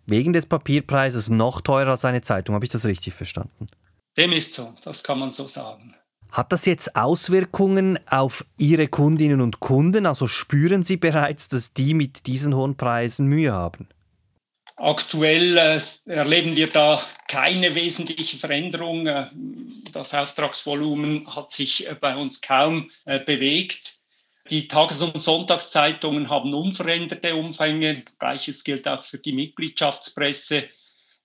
wegen 0.06 0.32
des 0.32 0.46
Papierpreises 0.46 1.28
noch 1.28 1.60
teurer 1.60 1.92
als 1.92 2.04
eine 2.04 2.22
Zeitung. 2.22 2.54
Habe 2.54 2.64
ich 2.64 2.70
das 2.70 2.86
richtig 2.86 3.12
verstanden? 3.14 3.68
Dem 4.16 4.32
ist 4.32 4.54
so, 4.54 4.74
das 4.84 5.02
kann 5.02 5.18
man 5.18 5.32
so 5.32 5.46
sagen. 5.46 5.94
Hat 6.30 6.52
das 6.52 6.66
jetzt 6.66 6.94
Auswirkungen 6.94 7.98
auf 8.08 8.44
Ihre 8.58 8.88
Kundinnen 8.88 9.40
und 9.40 9.60
Kunden? 9.60 10.06
Also 10.06 10.26
spüren 10.26 10.84
Sie 10.84 10.96
bereits, 10.96 11.48
dass 11.48 11.72
die 11.72 11.94
mit 11.94 12.26
diesen 12.26 12.54
hohen 12.54 12.76
Preisen 12.76 13.26
Mühe 13.26 13.52
haben? 13.52 13.88
Aktuell 14.76 15.56
äh, 15.56 15.80
erleben 16.06 16.54
wir 16.54 16.68
da 16.68 17.02
keine 17.28 17.75
wesentliche 17.75 18.38
Veränderung. 18.38 19.06
Äh, 19.06 19.30
das 19.92 20.14
Auftragsvolumen 20.14 21.35
hat 21.37 21.50
sich 21.50 21.87
äh, 21.87 21.94
bei 21.94 22.16
uns 22.16 22.40
kaum 22.40 22.90
äh, 23.04 23.20
bewegt. 23.20 23.94
Die 24.50 24.66
Tages- 24.66 25.02
und 25.02 25.23
Sonntagszeitungen 25.23 26.30
haben 26.30 26.54
unveränderte 26.54 27.37
Umfänge. 27.37 28.02
Gleiches 28.18 28.64
gilt 28.64 28.88
auch 28.88 29.04
für 29.04 29.18
die 29.18 29.32
Mitgliedschaftspresse. 29.32 30.64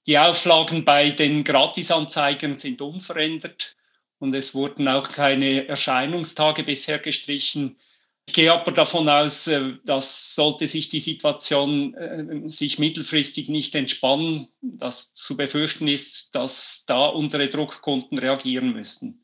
Die 0.05 0.19
Auflagen 0.19 0.83
bei 0.83 1.11
den 1.11 1.45
Gratisanzeigern 1.45 2.57
sind 2.57 2.81
unverändert 2.81 3.77
und 4.19 4.33
es 4.33 4.53
wurden 4.53 4.89
auch 4.89 5.09
keine 5.09 5.67
Erscheinungstage 5.67 6.63
bisher 6.63 6.99
gestrichen. 6.99 7.77
Ich 8.25 8.33
gehe 8.33 8.53
aber 8.53 8.71
davon 8.71 9.09
aus, 9.09 9.47
äh, 9.47 9.73
dass 9.83 10.35
sollte 10.35 10.67
sich 10.67 10.89
die 10.89 11.01
Situation 11.01 11.93
äh, 11.93 12.49
sich 12.49 12.79
mittelfristig 12.79 13.49
nicht 13.49 13.75
entspannen, 13.75 14.47
dass 14.61 15.13
zu 15.13 15.35
befürchten 15.35 15.87
ist, 15.87 16.33
dass 16.33 16.85
da 16.87 17.07
unsere 17.07 17.49
Druckkunden 17.49 18.17
reagieren 18.17 18.73
müssen. 18.73 19.23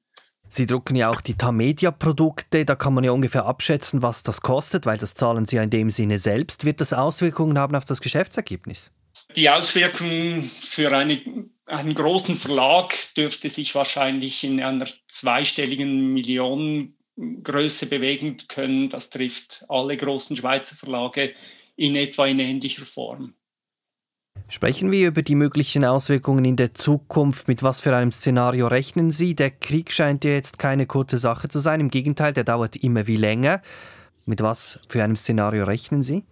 Sie 0.52 0.66
drucken 0.66 0.96
ja 0.96 1.12
auch 1.12 1.22
die 1.22 1.36
Tamedia-Produkte, 1.36 2.66
da 2.66 2.76
kann 2.76 2.96
man 2.96 3.04
ja 3.04 3.12
ungefähr 3.12 3.46
abschätzen, 3.46 4.02
was 4.02 4.24
das 4.24 4.42
kostet, 4.42 4.88
weil 4.88 4.98
das 4.98 5.14
zahlen 5.14 5.46
Sie 5.46 5.58
ja 5.58 5.64
in 5.64 5.70
dem 5.70 5.92
Sinne 5.92 6.18
selbst. 6.18 6.66
Wird 6.66 6.82
das 6.82 6.92
Auswirkungen 6.92 7.60
haben 7.60 7.76
auf 7.76 7.86
das 7.86 8.02
Geschäftsergebnis? 8.02 8.92
Die 9.36 9.50
Auswirkungen 9.50 10.50
für 10.62 10.92
eine, 10.92 11.22
einen 11.68 11.94
großen 11.94 12.36
Verlag 12.36 12.96
dürfte 13.16 13.52
sich 13.52 13.76
wahrscheinlich 13.76 14.44
in 14.44 14.60
einer 14.60 14.88
zweistelligen 15.08 16.14
Millionen 16.14 16.96
Größe 17.44 17.86
bewegen 17.86 18.38
können. 18.48 18.90
Das 18.90 19.10
trifft 19.10 19.66
alle 19.70 19.98
großen 19.98 20.38
Schweizer 20.38 20.76
Verlage 20.76 21.34
in 21.76 21.96
etwa 21.96 22.26
in 22.26 22.40
ähnlicher 22.40 22.86
Form. 22.86 23.34
Sprechen 24.48 24.92
wir 24.92 25.10
über 25.10 25.22
die 25.22 25.36
möglichen 25.36 25.86
Auswirkungen 25.86 26.46
in 26.46 26.56
der 26.56 26.74
Zukunft. 26.74 27.48
Mit 27.48 27.62
was 27.62 27.82
für 27.82 27.96
einem 27.96 28.12
Szenario 28.12 28.68
rechnen 28.68 29.12
Sie? 29.12 29.36
Der 29.36 29.52
Krieg 29.52 29.92
scheint 29.92 30.24
ja 30.24 30.32
jetzt 30.32 30.58
keine 30.58 30.88
kurze 30.88 31.18
Sache 31.18 31.50
zu 31.50 31.60
sein. 31.60 31.80
Im 31.80 31.90
Gegenteil, 31.90 32.34
der 32.34 32.46
dauert 32.46 32.76
immer 32.78 33.06
wie 33.06 33.18
länger. 33.18 33.62
Mit 34.26 34.42
was 34.42 34.80
für 34.88 35.04
einem 35.04 35.18
Szenario 35.18 35.66
rechnen 35.66 36.04
Sie? 36.04 36.24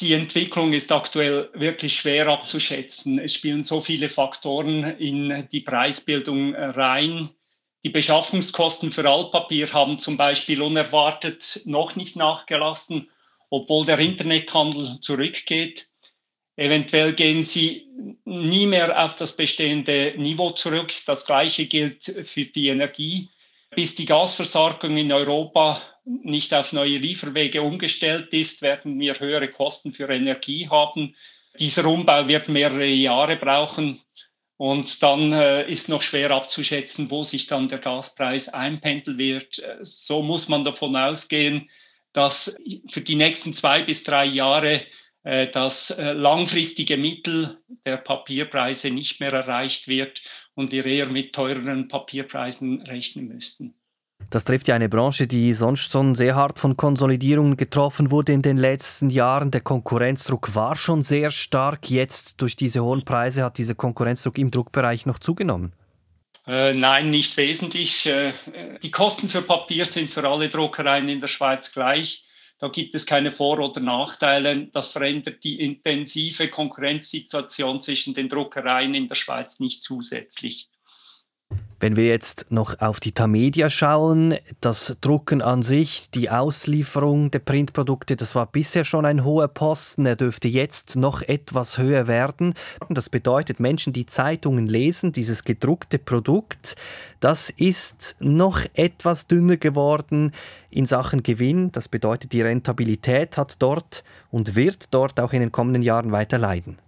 Die 0.00 0.12
Entwicklung 0.12 0.72
ist 0.72 0.92
aktuell 0.92 1.50
wirklich 1.54 1.94
schwer 1.94 2.28
abzuschätzen. 2.28 3.18
Es 3.18 3.34
spielen 3.34 3.62
so 3.62 3.80
viele 3.80 4.08
Faktoren 4.08 4.84
in 4.98 5.48
die 5.50 5.60
Preisbildung 5.60 6.54
rein. 6.54 7.30
Die 7.84 7.90
Beschaffungskosten 7.90 8.92
für 8.92 9.08
Altpapier 9.08 9.70
haben 9.72 9.98
zum 9.98 10.16
Beispiel 10.16 10.62
unerwartet 10.62 11.60
noch 11.66 11.96
nicht 11.96 12.16
nachgelassen, 12.16 13.10
obwohl 13.50 13.84
der 13.84 13.98
Internethandel 13.98 15.00
zurückgeht. 15.00 15.88
Eventuell 16.56 17.12
gehen 17.12 17.44
sie 17.44 17.86
nie 18.24 18.66
mehr 18.66 19.04
auf 19.04 19.16
das 19.16 19.36
bestehende 19.36 20.14
Niveau 20.16 20.52
zurück. 20.52 20.94
Das 21.06 21.26
Gleiche 21.26 21.66
gilt 21.66 22.04
für 22.04 22.44
die 22.44 22.68
Energie. 22.68 23.28
Bis 23.74 23.96
die 23.96 24.06
Gasversorgung 24.06 24.96
in 24.96 25.12
Europa 25.12 25.82
nicht 26.04 26.54
auf 26.54 26.72
neue 26.72 26.96
Lieferwege 26.96 27.60
umgestellt 27.60 28.28
ist, 28.32 28.62
werden 28.62 28.98
wir 28.98 29.18
höhere 29.18 29.48
Kosten 29.48 29.92
für 29.92 30.08
Energie 30.08 30.68
haben. 30.68 31.16
Dieser 31.58 31.84
Umbau 31.86 32.28
wird 32.28 32.48
mehrere 32.48 32.86
Jahre 32.86 33.36
brauchen. 33.36 34.00
Und 34.56 35.02
dann 35.02 35.32
äh, 35.32 35.68
ist 35.70 35.88
noch 35.88 36.02
schwer 36.02 36.30
abzuschätzen, 36.30 37.10
wo 37.10 37.24
sich 37.24 37.46
dann 37.46 37.68
der 37.68 37.80
Gaspreis 37.80 38.48
einpendeln 38.48 39.18
wird. 39.18 39.58
Äh, 39.58 39.78
so 39.82 40.22
muss 40.22 40.48
man 40.48 40.64
davon 40.64 40.94
ausgehen, 40.94 41.68
dass 42.12 42.56
für 42.88 43.00
die 43.00 43.16
nächsten 43.16 43.52
zwei 43.52 43.82
bis 43.82 44.04
drei 44.04 44.24
Jahre 44.24 44.82
äh, 45.24 45.48
das 45.48 45.90
äh, 45.90 46.12
langfristige 46.12 46.96
Mittel 46.96 47.58
der 47.84 47.96
Papierpreise 47.96 48.90
nicht 48.90 49.20
mehr 49.20 49.32
erreicht 49.32 49.88
wird 49.88 50.22
und 50.54 50.70
wir 50.70 50.86
eher 50.86 51.06
mit 51.06 51.34
teureren 51.34 51.88
Papierpreisen 51.88 52.82
rechnen 52.82 53.28
müssen. 53.28 53.74
Das 54.30 54.44
trifft 54.44 54.66
ja 54.66 54.74
eine 54.74 54.88
Branche, 54.88 55.28
die 55.28 55.52
sonst 55.52 55.92
schon 55.92 56.16
sehr 56.16 56.34
hart 56.34 56.58
von 56.58 56.76
Konsolidierungen 56.76 57.56
getroffen 57.56 58.10
wurde 58.10 58.32
in 58.32 58.42
den 58.42 58.56
letzten 58.56 59.10
Jahren. 59.10 59.52
Der 59.52 59.60
Konkurrenzdruck 59.60 60.56
war 60.56 60.74
schon 60.74 61.04
sehr 61.04 61.30
stark. 61.30 61.88
Jetzt 61.88 62.40
durch 62.40 62.56
diese 62.56 62.82
hohen 62.82 63.04
Preise 63.04 63.44
hat 63.44 63.58
dieser 63.58 63.76
Konkurrenzdruck 63.76 64.36
im 64.38 64.50
Druckbereich 64.50 65.06
noch 65.06 65.20
zugenommen. 65.20 65.72
Äh, 66.46 66.74
nein, 66.74 67.10
nicht 67.10 67.36
wesentlich. 67.36 68.06
Äh, 68.06 68.32
die 68.82 68.90
Kosten 68.90 69.28
für 69.28 69.42
Papier 69.42 69.86
sind 69.86 70.10
für 70.10 70.28
alle 70.28 70.48
Druckereien 70.48 71.08
in 71.08 71.20
der 71.20 71.28
Schweiz 71.28 71.72
gleich. 71.72 72.24
Da 72.58 72.68
gibt 72.68 72.94
es 72.94 73.06
keine 73.06 73.30
Vor- 73.30 73.60
oder 73.60 73.80
Nachteile. 73.80 74.66
Das 74.72 74.88
verändert 74.88 75.44
die 75.44 75.60
intensive 75.60 76.48
Konkurrenzsituation 76.48 77.80
zwischen 77.80 78.14
den 78.14 78.28
Druckereien 78.28 78.94
in 78.94 79.08
der 79.08 79.14
Schweiz 79.16 79.60
nicht 79.60 79.82
zusätzlich. 79.84 80.68
Wenn 81.84 81.96
wir 81.96 82.06
jetzt 82.06 82.46
noch 82.48 82.80
auf 82.80 82.98
die 82.98 83.12
Tamedia 83.12 83.68
schauen, 83.68 84.36
das 84.62 84.96
Drucken 85.02 85.42
an 85.42 85.62
sich, 85.62 86.10
die 86.10 86.30
Auslieferung 86.30 87.30
der 87.30 87.40
Printprodukte, 87.40 88.16
das 88.16 88.34
war 88.34 88.46
bisher 88.46 88.86
schon 88.86 89.04
ein 89.04 89.22
hoher 89.22 89.48
Posten. 89.48 90.06
Er 90.06 90.16
dürfte 90.16 90.48
jetzt 90.48 90.96
noch 90.96 91.20
etwas 91.20 91.76
höher 91.76 92.06
werden. 92.06 92.54
Das 92.88 93.10
bedeutet, 93.10 93.60
Menschen, 93.60 93.92
die 93.92 94.06
Zeitungen 94.06 94.66
lesen, 94.66 95.12
dieses 95.12 95.44
gedruckte 95.44 95.98
Produkt, 95.98 96.76
das 97.20 97.50
ist 97.50 98.16
noch 98.18 98.60
etwas 98.72 99.26
dünner 99.26 99.58
geworden 99.58 100.32
in 100.70 100.86
Sachen 100.86 101.22
Gewinn. 101.22 101.70
Das 101.70 101.88
bedeutet, 101.88 102.32
die 102.32 102.40
Rentabilität 102.40 103.36
hat 103.36 103.56
dort 103.60 104.04
und 104.30 104.56
wird 104.56 104.86
dort 104.94 105.20
auch 105.20 105.34
in 105.34 105.40
den 105.40 105.52
kommenden 105.52 105.82
Jahren 105.82 106.12
weiter 106.12 106.38
leiden. 106.38 106.78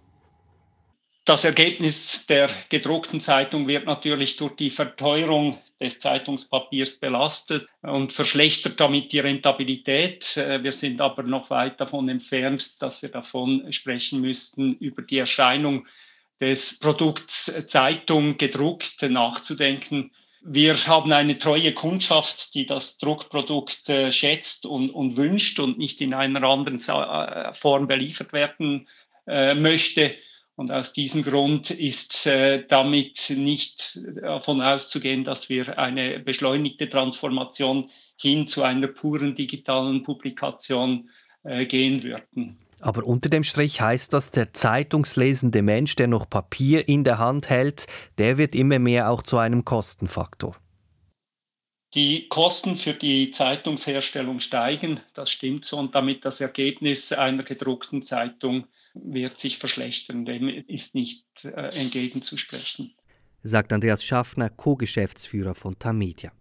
Das 1.27 1.43
Ergebnis 1.43 2.25
der 2.27 2.49
gedruckten 2.69 3.19
Zeitung 3.19 3.67
wird 3.67 3.85
natürlich 3.85 4.37
durch 4.37 4.55
die 4.55 4.69
Verteuerung 4.69 5.57
des 5.77 5.99
Zeitungspapiers 5.99 7.01
belastet 7.01 7.67
und 7.81 8.13
verschlechtert 8.13 8.79
damit 8.79 9.11
die 9.11 9.19
Rentabilität. 9.19 10.37
Äh, 10.37 10.63
wir 10.63 10.71
sind 10.71 11.01
aber 11.01 11.23
noch 11.23 11.49
weit 11.49 11.81
davon 11.81 12.07
entfernt, 12.07 12.81
dass 12.81 13.01
wir 13.01 13.09
davon 13.09 13.73
sprechen 13.73 14.21
müssten, 14.21 14.75
über 14.75 15.01
die 15.01 15.17
Erscheinung 15.17 15.85
des 16.39 16.79
Produkts 16.79 17.51
Zeitung 17.67 18.37
gedruckt 18.37 19.01
nachzudenken. 19.01 20.11
Wir 20.41 20.87
haben 20.87 21.11
eine 21.11 21.37
treue 21.37 21.73
Kundschaft, 21.73 22.55
die 22.55 22.65
das 22.65 22.99
Druckprodukt 22.99 23.89
äh, 23.89 24.13
schätzt 24.13 24.65
und, 24.65 24.91
und, 24.91 25.17
wünscht 25.17 25.59
und 25.59 25.77
nicht 25.77 25.99
in 25.99 26.13
einer 26.13 26.43
anderen 26.43 26.79
äh, 26.79 27.53
Form 27.53 27.87
beliefert 27.87 28.31
werden 28.31 28.87
möchte. 29.29 30.15
Und 30.57 30.71
aus 30.71 30.91
diesem 30.91 31.21
Grund 31.21 31.69
ist 31.69 32.25
äh, 32.25 32.65
damit 32.67 33.29
nicht 33.29 33.99
davon 34.23 34.59
auszugehen, 34.59 35.23
dass 35.23 35.49
wir 35.49 35.77
eine 35.77 36.19
beschleunigte 36.19 36.89
Transformation 36.89 37.91
hin 38.19 38.47
zu 38.47 38.63
einer 38.63 38.87
puren 38.87 39.35
digitalen 39.35 40.01
Publikation 40.01 41.11
äh, 41.43 41.67
gehen 41.67 42.01
würden. 42.01 42.57
Aber 42.79 43.05
unter 43.05 43.29
dem 43.29 43.43
Strich 43.43 43.81
heißt 43.81 44.13
das, 44.13 44.31
der 44.31 44.51
zeitungslesende 44.51 45.61
Mensch, 45.61 45.95
der 45.95 46.07
noch 46.07 46.27
Papier 46.27 46.87
in 46.87 47.03
der 47.03 47.19
Hand 47.19 47.49
hält, 47.49 47.85
der 48.17 48.39
wird 48.39 48.55
immer 48.55 48.79
mehr 48.79 49.11
auch 49.11 49.21
zu 49.21 49.37
einem 49.37 49.63
Kostenfaktor. 49.63 50.55
Die 51.93 52.29
Kosten 52.29 52.75
für 52.77 52.93
die 52.93 53.29
Zeitungsherstellung 53.29 54.39
steigen, 54.39 55.01
das 55.13 55.29
stimmt 55.29 55.65
so, 55.65 55.77
und 55.77 55.93
damit 55.93 56.25
das 56.25 56.41
Ergebnis 56.41 57.13
einer 57.13 57.43
gedruckten 57.43 58.01
Zeitung 58.01 58.65
wird 59.03 59.39
sich 59.39 59.57
verschlechtern. 59.57 60.25
Dem 60.25 60.47
ist 60.49 60.95
nicht 60.95 61.25
äh, 61.43 61.49
entgegenzusprechen. 61.49 62.93
Sagt 63.43 63.71
Andreas 63.71 64.03
Schaffner, 64.03 64.49
Co-Geschäftsführer 64.49 65.55
von 65.55 65.77
Tamedia. 65.77 66.31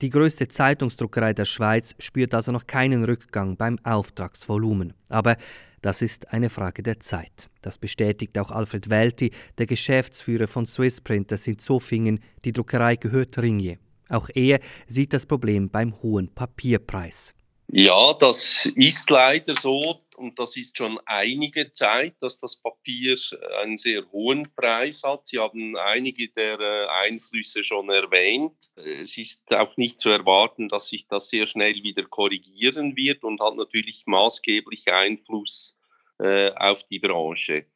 Die 0.00 0.10
größte 0.10 0.46
Zeitungsdruckerei 0.46 1.32
der 1.32 1.44
Schweiz 1.44 1.94
spürt 1.98 2.32
also 2.32 2.52
noch 2.52 2.66
keinen 2.66 3.04
Rückgang 3.04 3.56
beim 3.56 3.78
Auftragsvolumen. 3.82 4.94
Aber 5.08 5.36
das 5.82 6.02
ist 6.02 6.32
eine 6.32 6.50
Frage 6.50 6.82
der 6.82 7.00
Zeit. 7.00 7.50
Das 7.62 7.78
bestätigt 7.78 8.38
auch 8.38 8.50
Alfred 8.50 8.90
Welti, 8.90 9.32
der 9.58 9.66
Geschäftsführer 9.66 10.46
von 10.46 10.66
Swiss 10.66 11.00
Printers 11.00 11.46
in 11.46 11.58
Zofingen. 11.58 12.20
Die 12.44 12.52
Druckerei 12.52 12.96
gehört 12.96 13.38
Ringier. 13.38 13.78
Auch 14.08 14.28
er 14.34 14.60
sieht 14.86 15.12
das 15.12 15.26
Problem 15.26 15.68
beim 15.68 15.94
hohen 16.02 16.28
Papierpreis. 16.34 17.34
Ja, 17.70 18.14
das 18.14 18.64
ist 18.76 19.10
leider 19.10 19.54
so 19.54 20.00
und 20.16 20.38
das 20.38 20.56
ist 20.56 20.78
schon 20.78 20.98
einige 21.04 21.70
Zeit, 21.70 22.14
dass 22.20 22.38
das 22.38 22.56
Papier 22.56 23.14
einen 23.60 23.76
sehr 23.76 24.10
hohen 24.10 24.50
Preis 24.56 25.02
hat. 25.02 25.28
Sie 25.28 25.38
haben 25.38 25.76
einige 25.76 26.30
der 26.30 26.58
äh, 26.58 26.86
Einflüsse 27.04 27.62
schon 27.62 27.90
erwähnt. 27.90 28.70
Es 28.76 29.18
ist 29.18 29.52
auch 29.52 29.76
nicht 29.76 30.00
zu 30.00 30.08
erwarten, 30.08 30.70
dass 30.70 30.88
sich 30.88 31.08
das 31.08 31.28
sehr 31.28 31.44
schnell 31.44 31.82
wieder 31.82 32.04
korrigieren 32.04 32.96
wird 32.96 33.22
und 33.22 33.38
hat 33.42 33.56
natürlich 33.56 34.04
maßgeblich 34.06 34.90
Einfluss 34.90 35.76
äh, 36.18 36.50
auf 36.52 36.84
die 36.84 37.00
Branche. 37.00 37.66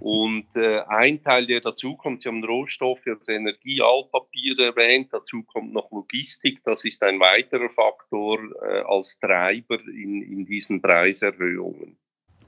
Und 0.00 0.56
äh, 0.56 0.80
ein 0.88 1.22
Teil, 1.22 1.46
der 1.46 1.60
dazu 1.60 1.96
kommt, 1.96 2.22
Sie 2.22 2.28
haben 2.28 2.44
Rohstoffe, 2.44 3.06
also 3.06 3.32
Energie, 3.32 3.80
Altpapier 3.80 4.58
erwähnt, 4.58 5.08
dazu 5.12 5.42
kommt 5.44 5.72
noch 5.72 5.90
Logistik. 5.92 6.60
Das 6.64 6.84
ist 6.84 7.02
ein 7.02 7.20
weiterer 7.20 7.68
Faktor 7.68 8.38
äh, 8.62 8.82
als 8.86 9.18
Treiber 9.18 9.78
in, 9.86 10.22
in 10.22 10.44
diesen 10.44 10.82
Preiserhöhungen. 10.82 11.96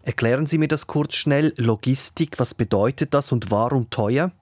Erklären 0.03 0.47
Sie 0.47 0.59
mir 0.59 0.69
das 0.69 0.87
kurz 0.87 1.15
schnell. 1.15 1.53
Logistik, 1.57 2.39
was 2.39 2.55
bedeutet 2.55 3.15
das 3.15 3.33
und 3.33 3.51
warum 3.51 3.91
teuer? 3.91 4.33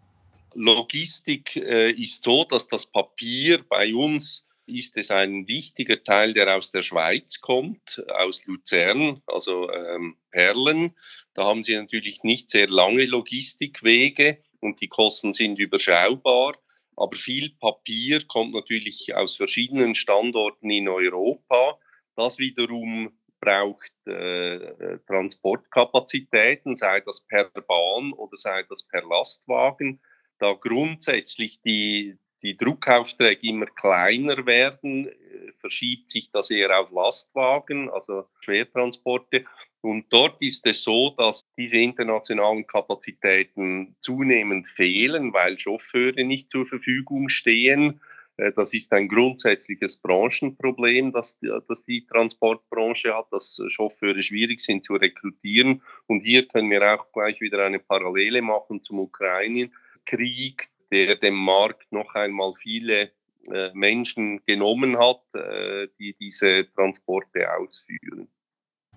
Logistik 0.55 1.57
äh, 1.57 1.91
ist 1.91 2.23
so, 2.23 2.45
dass 2.45 2.69
das 2.69 2.87
Papier 2.87 3.63
bei 3.69 3.95
uns 3.95 4.44
ist 4.67 4.97
es 4.97 5.11
ein 5.11 5.47
wichtiger 5.47 6.03
Teil, 6.03 6.35
der 6.35 6.57
aus 6.57 6.73
der 6.73 6.83
Schweiz 6.83 7.41
kommt, 7.41 8.03
aus 8.09 8.45
Luzern, 8.47 9.23
also 9.27 9.71
ähm, 9.71 10.17
Perlen. 10.31 10.95
Da 11.35 11.45
haben 11.45 11.63
Sie 11.63 11.77
natürlich 11.77 12.23
nicht 12.23 12.51
sehr 12.51 12.69
lange 12.69 13.05
Logistikwege 13.05 14.39
und 14.61 14.81
die 14.81 14.89
Kosten 14.89 15.33
sind 15.33 15.59
überschaubar. 15.59 16.59
Aber 16.97 17.17
viel 17.17 17.51
Papier 17.61 18.25
kommt 18.27 18.55
natürlich 18.55 19.15
aus 19.15 19.37
verschiedenen 19.37 19.95
Standorten 19.95 20.71
in 20.71 20.89
Europa. 20.89 21.79
Das 22.15 22.39
wiederum 22.39 23.13
braucht 23.41 23.93
äh, 24.07 24.99
Transportkapazitäten, 25.07 26.77
sei 26.77 27.01
das 27.01 27.21
per 27.27 27.51
Bahn 27.51 28.13
oder 28.13 28.37
sei 28.37 28.63
das 28.69 28.83
per 28.85 29.03
Lastwagen. 29.07 30.01
Da 30.39 30.55
grundsätzlich 30.55 31.61
die, 31.61 32.17
die 32.45 32.57
Druckaufträge 32.57 33.49
immer 33.49 33.67
kleiner 33.67 34.47
werden, 34.47 35.09
äh, 35.09 35.53
verschiebt 35.55 36.11
sich 36.11 36.31
das 36.31 36.51
eher 36.51 36.79
auf 36.79 36.93
Lastwagen, 36.93 37.91
also 37.91 38.27
Schwertransporte. 38.41 39.47
Und 39.81 40.07
dort 40.11 40.41
ist 40.41 40.67
es 40.67 40.83
so, 40.83 41.11
dass 41.11 41.41
diese 41.57 41.79
internationalen 41.79 42.67
Kapazitäten 42.67 43.97
zunehmend 43.99 44.67
fehlen, 44.67 45.33
weil 45.33 45.59
Chauffeure 45.59 46.23
nicht 46.25 46.51
zur 46.51 46.67
Verfügung 46.67 47.29
stehen. 47.31 48.01
Äh, 48.37 48.53
das 48.53 48.75
ist 48.75 48.93
ein 48.93 49.09
grundsätzliches 49.09 49.97
Branchenproblem, 49.97 51.13
das, 51.13 51.39
das 51.41 51.87
die 51.87 52.07
Transportbranche 52.07 53.15
hat, 53.15 53.27
dass 53.31 53.59
Chauffeure 53.69 54.23
schwierig 54.23 54.61
sind 54.61 54.85
zu 54.85 54.97
rekrutieren. 54.97 55.83
Und 56.07 56.21
hier 56.21 56.47
können 56.47 56.71
wir 56.71 56.95
auch 56.95 57.11
gleich 57.13 57.41
wieder 57.41 57.65
eine 57.65 57.79
Parallele 57.79 58.43
machen 58.43 58.83
zum 58.83 58.99
Ukraine-Krieg, 58.99 60.69
der 60.95 61.17
dem 61.17 61.35
Markt 61.35 61.91
noch 61.91 62.15
einmal 62.15 62.55
viele 62.55 63.11
äh, 63.53 63.71
Menschen 63.75 64.41
genommen 64.47 64.97
hat, 64.97 65.23
äh, 65.35 65.89
die 65.99 66.15
diese 66.21 66.71
Transporte 66.73 67.53
ausführen. 67.53 68.29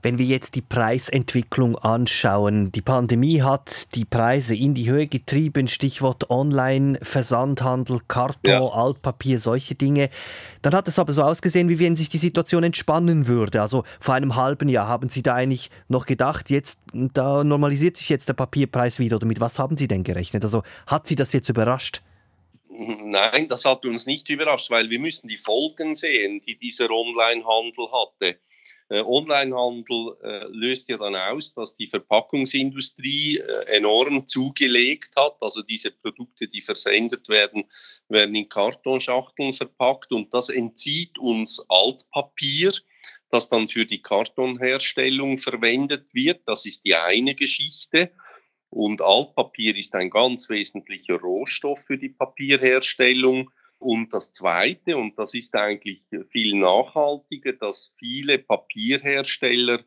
Wenn 0.02 0.18
wir 0.18 0.26
jetzt 0.26 0.56
die 0.56 0.62
Preisentwicklung 0.62 1.76
anschauen, 1.76 2.72
die 2.72 2.82
Pandemie 2.82 3.42
hat 3.42 3.96
die 3.96 4.06
Preise 4.06 4.56
in 4.56 4.74
die 4.74 4.90
Höhe 4.90 5.08
getrieben, 5.08 5.68
Stichwort 5.68 6.30
Online, 6.30 7.00
Versandhandel, 7.02 8.00
Karton, 8.08 8.52
ja. 8.52 8.60
Altpapier, 8.60 9.40
solche 9.40 9.76
Dinge. 9.76 10.10
Dann 10.62 10.74
hat 10.74 10.88
es 10.88 11.00
aber 11.00 11.14
so 11.14 11.24
ausgesehen, 11.24 11.70
wie 11.70 11.80
wenn 11.80 11.96
sich 11.96 12.10
die 12.10 12.20
Situation 12.20 12.64
entspannen 12.64 13.28
würde. 13.28 13.62
Also 13.62 13.84
vor 14.00 14.14
einem 14.14 14.36
halben 14.36 14.70
Jahr 14.70 14.88
haben 14.88 15.10
Sie 15.10 15.24
da 15.24 15.36
eigentlich 15.36 15.72
noch 15.88 16.06
gedacht, 16.06 16.50
jetzt 16.50 16.80
da 16.94 17.44
normalisiert 17.44 17.98
sich 17.98 18.10
jetzt 18.10 18.30
der 18.30 18.34
Papierpreis 18.34 19.00
wieder 19.00 19.18
oder 19.18 19.26
mit 19.26 19.40
was 19.40 19.60
haben 19.60 19.78
Sie 19.78 19.88
denn 19.88 20.04
gerechnet? 20.04 20.44
Also 20.44 20.64
hat 20.86 21.08
Sie 21.08 21.16
das 21.16 21.34
jetzt 21.34 21.50
überrascht? 21.50 22.02
Nein, 22.70 23.48
das 23.48 23.66
hat 23.66 23.86
uns 23.86 24.06
nicht 24.06 24.30
überrascht, 24.30 24.70
weil 24.70 24.90
wir 24.92 25.00
müssen 25.00 25.28
die 25.28 25.38
Folgen 25.38 25.96
sehen, 25.96 26.42
die 26.46 26.58
dieser 26.58 26.92
Onlinehandel 26.92 27.88
hatte. 27.92 28.38
Äh, 28.90 29.02
Onlinehandel 29.02 30.16
äh, 30.24 30.46
löst 30.50 30.88
ja 30.90 30.98
dann 30.98 31.16
aus, 31.16 31.54
dass 31.54 31.76
die 31.76 31.88
Verpackungsindustrie 31.88 33.38
äh, 33.38 33.76
enorm 33.76 34.26
zugelegt 34.28 35.16
hat. 35.18 35.36
Also 35.42 35.62
diese 35.62 35.92
Produkte, 35.92 36.48
die 36.48 36.62
versendet 36.62 37.28
werden, 37.28 37.66
werden 38.08 38.36
in 38.36 38.48
Kartonschachteln 38.48 39.52
verpackt 39.52 40.12
und 40.14 40.34
das 40.34 40.50
entzieht 40.50 41.20
uns 41.20 41.62
Altpapier, 41.68 42.72
das 43.30 43.50
dann 43.50 43.68
für 43.68 43.86
die 43.86 44.02
Kartonherstellung 44.02 45.38
verwendet 45.38 46.14
wird. 46.14 46.42
Das 46.46 46.66
ist 46.66 46.86
die 46.86 46.96
eine 46.96 47.36
Geschichte. 47.36 48.12
Und 48.70 49.02
Altpapier 49.02 49.76
ist 49.76 49.96
ein 49.96 50.10
ganz 50.10 50.50
wesentlicher 50.50 51.16
Rohstoff 51.16 51.84
für 51.86 51.98
die 51.98 52.10
Papierherstellung. 52.10 53.50
Und 53.80 54.12
das 54.14 54.32
Zweite, 54.32 54.98
und 54.98 55.18
das 55.20 55.34
ist 55.34 55.56
eigentlich 55.56 56.02
viel 56.24 56.56
nachhaltiger, 56.56 57.54
dass 57.54 57.94
viele 57.98 58.40
Papierhersteller 58.40 59.84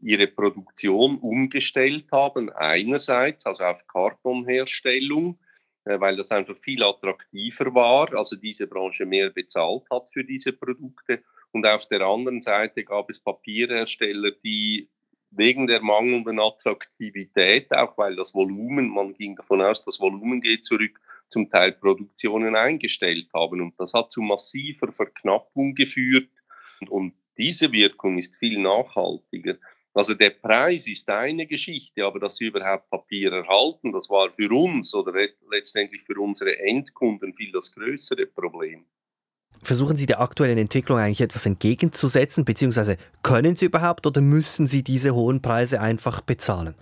ihre 0.00 0.26
Produktion 0.26 1.18
umgestellt 1.18 2.06
haben. 2.12 2.50
Einerseits 2.50 3.46
also 3.46 3.64
auf 3.64 3.86
Kartonherstellung, 3.86 5.38
äh, 5.84 5.98
weil 5.98 6.16
das 6.16 6.30
einfach 6.30 6.56
viel 6.56 6.82
attraktiver 6.82 7.74
war, 7.74 8.14
also 8.14 8.36
diese 8.36 8.66
Branche 8.66 9.06
mehr 9.06 9.30
bezahlt 9.30 9.84
hat 9.90 10.10
für 10.10 10.24
diese 10.24 10.52
Produkte. 10.52 11.22
Und 11.52 11.66
auf 11.66 11.86
der 11.86 12.02
anderen 12.02 12.40
Seite 12.40 12.84
gab 12.84 13.10
es 13.10 13.20
Papierhersteller, 13.20 14.32
die 14.44 14.88
wegen 15.30 15.66
der 15.66 15.82
mangelnden 15.82 16.38
Attraktivität, 16.38 17.72
auch 17.72 17.98
weil 17.98 18.16
das 18.16 18.34
Volumen, 18.34 18.88
man 18.88 19.14
ging 19.14 19.36
davon 19.36 19.62
aus, 19.62 19.84
das 19.84 20.00
Volumen 20.00 20.40
geht 20.40 20.64
zurück, 20.64 21.00
zum 21.34 21.50
Teil 21.50 21.72
Produktionen 21.72 22.54
eingestellt 22.54 23.28
haben. 23.34 23.60
Und 23.60 23.74
das 23.78 23.92
hat 23.92 24.12
zu 24.12 24.22
massiver 24.22 24.92
Verknappung 24.92 25.74
geführt. 25.74 26.30
Und 26.88 27.14
diese 27.36 27.72
Wirkung 27.72 28.18
ist 28.18 28.36
viel 28.36 28.58
nachhaltiger. 28.60 29.56
Also 29.92 30.14
der 30.14 30.30
Preis 30.30 30.86
ist 30.86 31.08
eine 31.08 31.46
Geschichte, 31.46 32.04
aber 32.04 32.20
dass 32.20 32.36
sie 32.36 32.46
überhaupt 32.46 32.88
Papier 32.90 33.32
erhalten, 33.32 33.92
das 33.92 34.08
war 34.10 34.32
für 34.32 34.50
uns 34.50 34.94
oder 34.94 35.12
letztendlich 35.50 36.02
für 36.02 36.20
unsere 36.20 36.58
Endkunden 36.58 37.34
viel 37.34 37.52
das 37.52 37.72
größere 37.72 38.26
Problem. 38.26 38.86
Versuchen 39.62 39.96
Sie 39.96 40.06
der 40.06 40.20
aktuellen 40.20 40.58
Entwicklung 40.58 40.98
eigentlich 40.98 41.20
etwas 41.20 41.46
entgegenzusetzen, 41.46 42.44
beziehungsweise 42.44 42.96
können 43.22 43.56
Sie 43.56 43.66
überhaupt 43.66 44.06
oder 44.06 44.20
müssen 44.20 44.66
Sie 44.66 44.82
diese 44.82 45.14
hohen 45.14 45.40
Preise 45.40 45.80
einfach 45.80 46.20
bezahlen? 46.20 46.74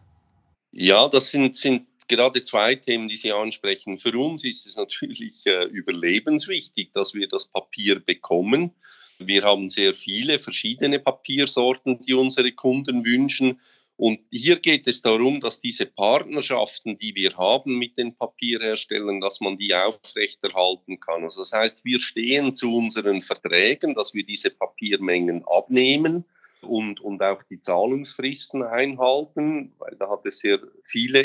Ja, 0.71 1.07
das 1.07 1.31
sind, 1.31 1.55
sind 1.55 1.87
gerade 2.09 2.43
zwei 2.43 2.75
Themen, 2.75 3.09
die 3.09 3.17
Sie 3.17 3.33
ansprechen. 3.33 3.97
Für 3.97 4.17
uns 4.19 4.45
ist 4.45 4.67
es 4.67 4.77
natürlich 4.77 5.47
äh, 5.47 5.65
überlebenswichtig, 5.65 6.91
dass 6.93 7.15
wir 7.15 7.29
das 7.29 7.47
Papier 7.47 8.01
bekommen. 8.01 8.73
Wir 9.19 9.43
haben 9.43 9.69
sehr 9.69 9.95
viele 9.95 10.39
verschiedene 10.39 10.99
Papiersorten, 10.99 12.01
die 12.01 12.15
unsere 12.15 12.53
Kunden 12.53 13.05
wünschen. 13.05 13.61
Und 13.97 14.21
hier 14.31 14.59
geht 14.59 14.89
es 14.89 15.03
darum, 15.03 15.39
dass 15.39 15.61
diese 15.61 15.87
Partnerschaften, 15.87 16.97
die 16.97 17.15
wir 17.15 17.37
haben 17.37 17.79
mit 17.79 17.99
den 17.99 18.17
Papierherstellern, 18.17 19.21
dass 19.21 19.41
man 19.41 19.59
die 19.59 19.75
aufrechterhalten 19.75 20.99
kann. 20.99 21.23
Also 21.23 21.43
das 21.43 21.53
heißt, 21.53 21.85
wir 21.85 22.01
stehen 22.01 22.55
zu 22.55 22.75
unseren 22.75 23.21
Verträgen, 23.21 23.95
dass 23.95 24.15
wir 24.15 24.25
diese 24.25 24.51
Papiermengen 24.51 25.45
abnehmen 25.45 26.25
und, 26.65 27.01
und 27.01 27.23
auch 27.23 27.43
die 27.45 27.61
Zahlungsfristen 27.61 28.63
einhalten, 28.63 29.75
weil 29.79 29.97
da 29.99 30.11
hat 30.11 30.27
es 30.27 30.39
sehr 30.39 30.61
viele 30.83 31.21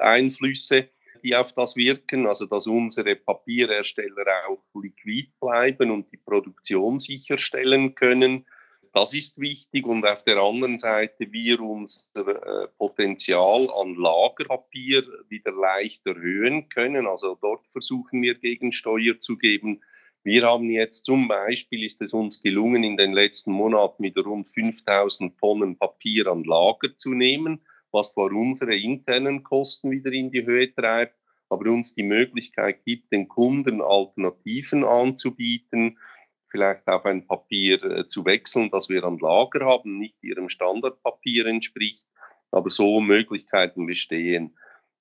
Einflüsse 0.00 0.88
die 1.22 1.36
auf 1.36 1.52
das 1.52 1.76
wirken, 1.76 2.26
also 2.26 2.46
dass 2.46 2.66
unsere 2.66 3.16
Papierhersteller 3.16 4.24
auch 4.48 4.62
liquid 4.80 5.30
bleiben 5.40 5.90
und 5.90 6.10
die 6.12 6.16
Produktion 6.16 6.98
sicherstellen 6.98 7.94
können. 7.94 8.46
Das 8.92 9.12
ist 9.14 9.38
wichtig 9.38 9.86
und 9.86 10.06
auf 10.06 10.24
der 10.24 10.38
anderen 10.38 10.78
Seite 10.78 11.30
wir 11.30 11.60
unser 11.60 12.26
äh, 12.26 12.68
Potenzial 12.78 13.68
an 13.70 13.94
Lagerpapier 13.96 15.04
wieder 15.28 15.52
leicht 15.52 16.06
erhöhen 16.06 16.68
können. 16.68 17.06
Also 17.06 17.36
dort 17.40 17.66
versuchen 17.66 18.22
wir 18.22 18.34
Gegensteuer 18.36 19.18
zu 19.20 19.36
geben. 19.36 19.82
Wir 20.28 20.46
haben 20.46 20.68
jetzt 20.70 21.06
zum 21.06 21.26
Beispiel, 21.26 21.84
ist 21.84 22.02
es 22.02 22.12
uns 22.12 22.42
gelungen, 22.42 22.84
in 22.84 22.98
den 22.98 23.12
letzten 23.12 23.50
Monaten 23.50 24.02
mit 24.02 24.16
rund 24.18 24.46
5000 24.46 25.38
Tonnen 25.38 25.78
Papier 25.78 26.26
an 26.26 26.44
Lager 26.44 26.96
zu 26.96 27.14
nehmen 27.14 27.60
was 27.92 28.12
zwar 28.12 28.32
unsere 28.32 28.76
internen 28.76 29.42
Kosten 29.42 29.90
wieder 29.90 30.12
in 30.12 30.30
die 30.30 30.44
Höhe 30.44 30.72
treibt, 30.72 31.16
aber 31.48 31.70
uns 31.70 31.94
die 31.94 32.02
Möglichkeit 32.02 32.84
gibt, 32.84 33.12
den 33.12 33.28
Kunden 33.28 33.80
Alternativen 33.80 34.84
anzubieten, 34.84 35.98
vielleicht 36.46 36.86
auf 36.86 37.04
ein 37.06 37.26
Papier 37.26 37.82
äh, 37.84 38.06
zu 38.06 38.24
wechseln, 38.24 38.70
das 38.70 38.88
wir 38.88 39.04
an 39.04 39.18
Lager 39.18 39.64
haben, 39.64 39.98
nicht 39.98 40.22
ihrem 40.22 40.48
Standardpapier 40.48 41.46
entspricht, 41.46 42.06
aber 42.50 42.70
so 42.70 43.00
Möglichkeiten 43.00 43.86
bestehen. 43.86 44.56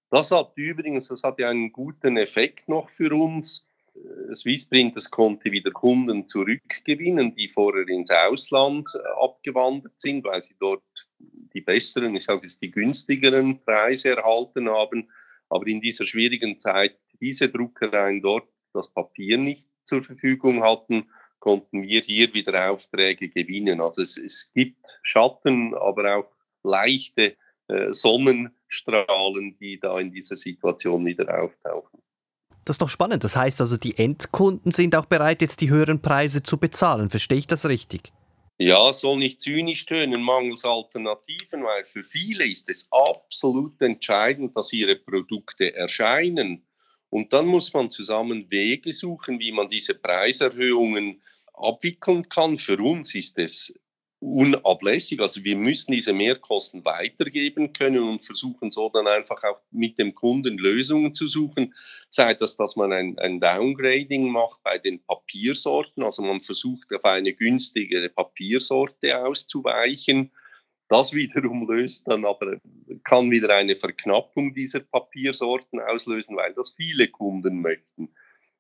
Das 0.10 0.32
hat 0.32 0.54
übrigens, 0.56 1.10
das 1.10 1.24
hat 1.24 1.40
ja 1.40 1.50
einen 1.50 1.72
guten 1.74 2.16
Effekt 2.16 2.70
noch 2.70 2.90
für 2.90 3.14
uns. 3.14 3.67
Swissprint 4.36 4.96
das 4.96 5.10
konnte 5.10 5.52
wieder 5.52 5.72
Kunden 5.72 6.28
zurückgewinnen, 6.28 7.36
die 7.36 7.50
vorher 7.50 7.88
ins 7.88 8.12
Ausland 8.12 8.90
äh, 8.96 9.24
abgewandert 9.24 10.00
sind, 10.00 10.24
weil 10.24 10.44
sie 10.44 10.56
dort 10.60 10.84
die 11.20 11.62
besseren, 11.62 12.16
ich 12.16 12.26
sage 12.26 12.42
jetzt 12.44 12.62
die 12.62 12.72
günstigeren 12.72 13.64
Preise 13.64 14.16
erhalten 14.16 14.70
haben. 14.70 15.10
Aber 15.50 15.66
in 15.68 15.82
dieser 15.82 16.06
schwierigen 16.06 16.58
Zeit 16.58 16.98
diese 17.20 17.50
Druckereien 17.50 18.22
dort 18.22 18.48
das 18.74 18.94
Papier 18.94 19.38
nicht 19.38 19.70
zur 19.86 20.02
Verfügung 20.02 20.64
hatten, 20.64 21.10
konnten 21.40 21.82
wir 21.84 22.02
hier 22.02 22.34
wieder 22.34 22.72
Aufträge 22.72 23.30
gewinnen. 23.30 23.82
Also 23.82 24.02
es, 24.02 24.18
es 24.18 24.52
gibt 24.54 24.86
Schatten, 25.02 25.74
aber 25.74 26.18
auch 26.18 26.32
leichte 26.64 27.38
äh, 27.68 27.94
Sonnenstrahlen, 27.94 29.58
die 29.58 29.80
da 29.80 30.00
in 30.00 30.12
dieser 30.12 30.38
Situation 30.38 31.06
wieder 31.06 31.42
auftauchen. 31.42 32.02
Das 32.68 32.74
ist 32.74 32.82
doch 32.82 32.90
spannend. 32.90 33.24
Das 33.24 33.38
heißt 33.38 33.62
also, 33.62 33.78
die 33.78 33.98
Endkunden 33.98 34.74
sind 34.74 34.94
auch 34.94 35.06
bereit, 35.06 35.42
jetzt 35.42 35.62
die 35.62 35.70
höheren 35.70 36.02
Preise 36.02 36.44
zu 36.44 36.58
bezahlen. 36.58 37.10
Verstehe 37.10 37.38
ich 37.38 37.48
das 37.48 37.66
richtig? 37.66 38.12
Ja, 38.58 38.92
soll 38.92 39.20
nicht 39.20 39.40
zynisch 39.40 39.86
tönen, 39.86 40.22
mangels 40.22 40.66
Alternativen, 40.66 41.64
weil 41.64 41.86
für 41.86 42.04
viele 42.04 42.46
ist 42.46 42.68
es 42.70 42.86
absolut 42.92 43.82
entscheidend, 43.82 44.58
dass 44.58 44.74
ihre 44.74 44.98
Produkte 44.98 45.74
erscheinen. 45.74 46.66
Und 47.10 47.32
dann 47.32 47.46
muss 47.46 47.72
man 47.74 47.90
zusammen 47.90 48.52
Wege 48.52 48.92
suchen, 48.92 49.40
wie 49.40 49.54
man 49.54 49.70
diese 49.70 49.94
Preiserhöhungen 49.94 51.22
abwickeln 51.54 52.28
kann. 52.28 52.58
Für 52.58 52.78
uns 52.80 53.16
ist 53.16 53.40
es 53.40 53.74
unablässig. 54.20 55.20
Also 55.20 55.44
wir 55.44 55.56
müssen 55.56 55.92
diese 55.92 56.14
Mehrkosten 56.14 56.84
weitergeben 56.86 57.74
können 57.74 58.04
und 58.04 58.26
versuchen 58.26 58.72
so 58.72 58.90
dann 58.90 59.08
einfach 59.08 59.44
auch 59.44 59.62
mit 59.72 60.00
dem 60.00 60.16
Kunden 60.16 60.58
Lösungen 60.58 61.14
zu 61.14 61.28
suchen. 61.28 61.74
Sei 62.10 62.34
das, 62.34 62.58
dass 62.58 62.76
man 62.76 62.92
ein, 62.92 63.18
ein 63.20 63.40
Downgrading 63.40 64.30
macht 64.30 64.64
bei 64.64 64.80
den 64.80 65.04
Papiersorten, 65.04 66.04
also 66.04 66.24
man 66.24 66.42
versucht 66.42 66.94
auf 66.94 67.06
eine 67.06 67.34
günstigere 67.34 68.10
Papiersorte 68.10 69.20
auszuweichen. 69.20 70.32
Das 70.90 71.14
wiederum 71.14 71.68
löst 71.70 72.08
dann 72.08 72.26
aber, 72.26 72.60
kann 73.04 73.30
wieder 73.30 73.54
eine 73.56 73.76
Verknappung 73.76 74.54
dieser 74.54 74.80
Papiersorten 74.80 75.80
auslösen, 75.82 76.38
weil 76.38 76.54
das 76.54 76.72
viele 76.72 77.10
Kunden 77.10 77.62
möchten. 77.62 78.10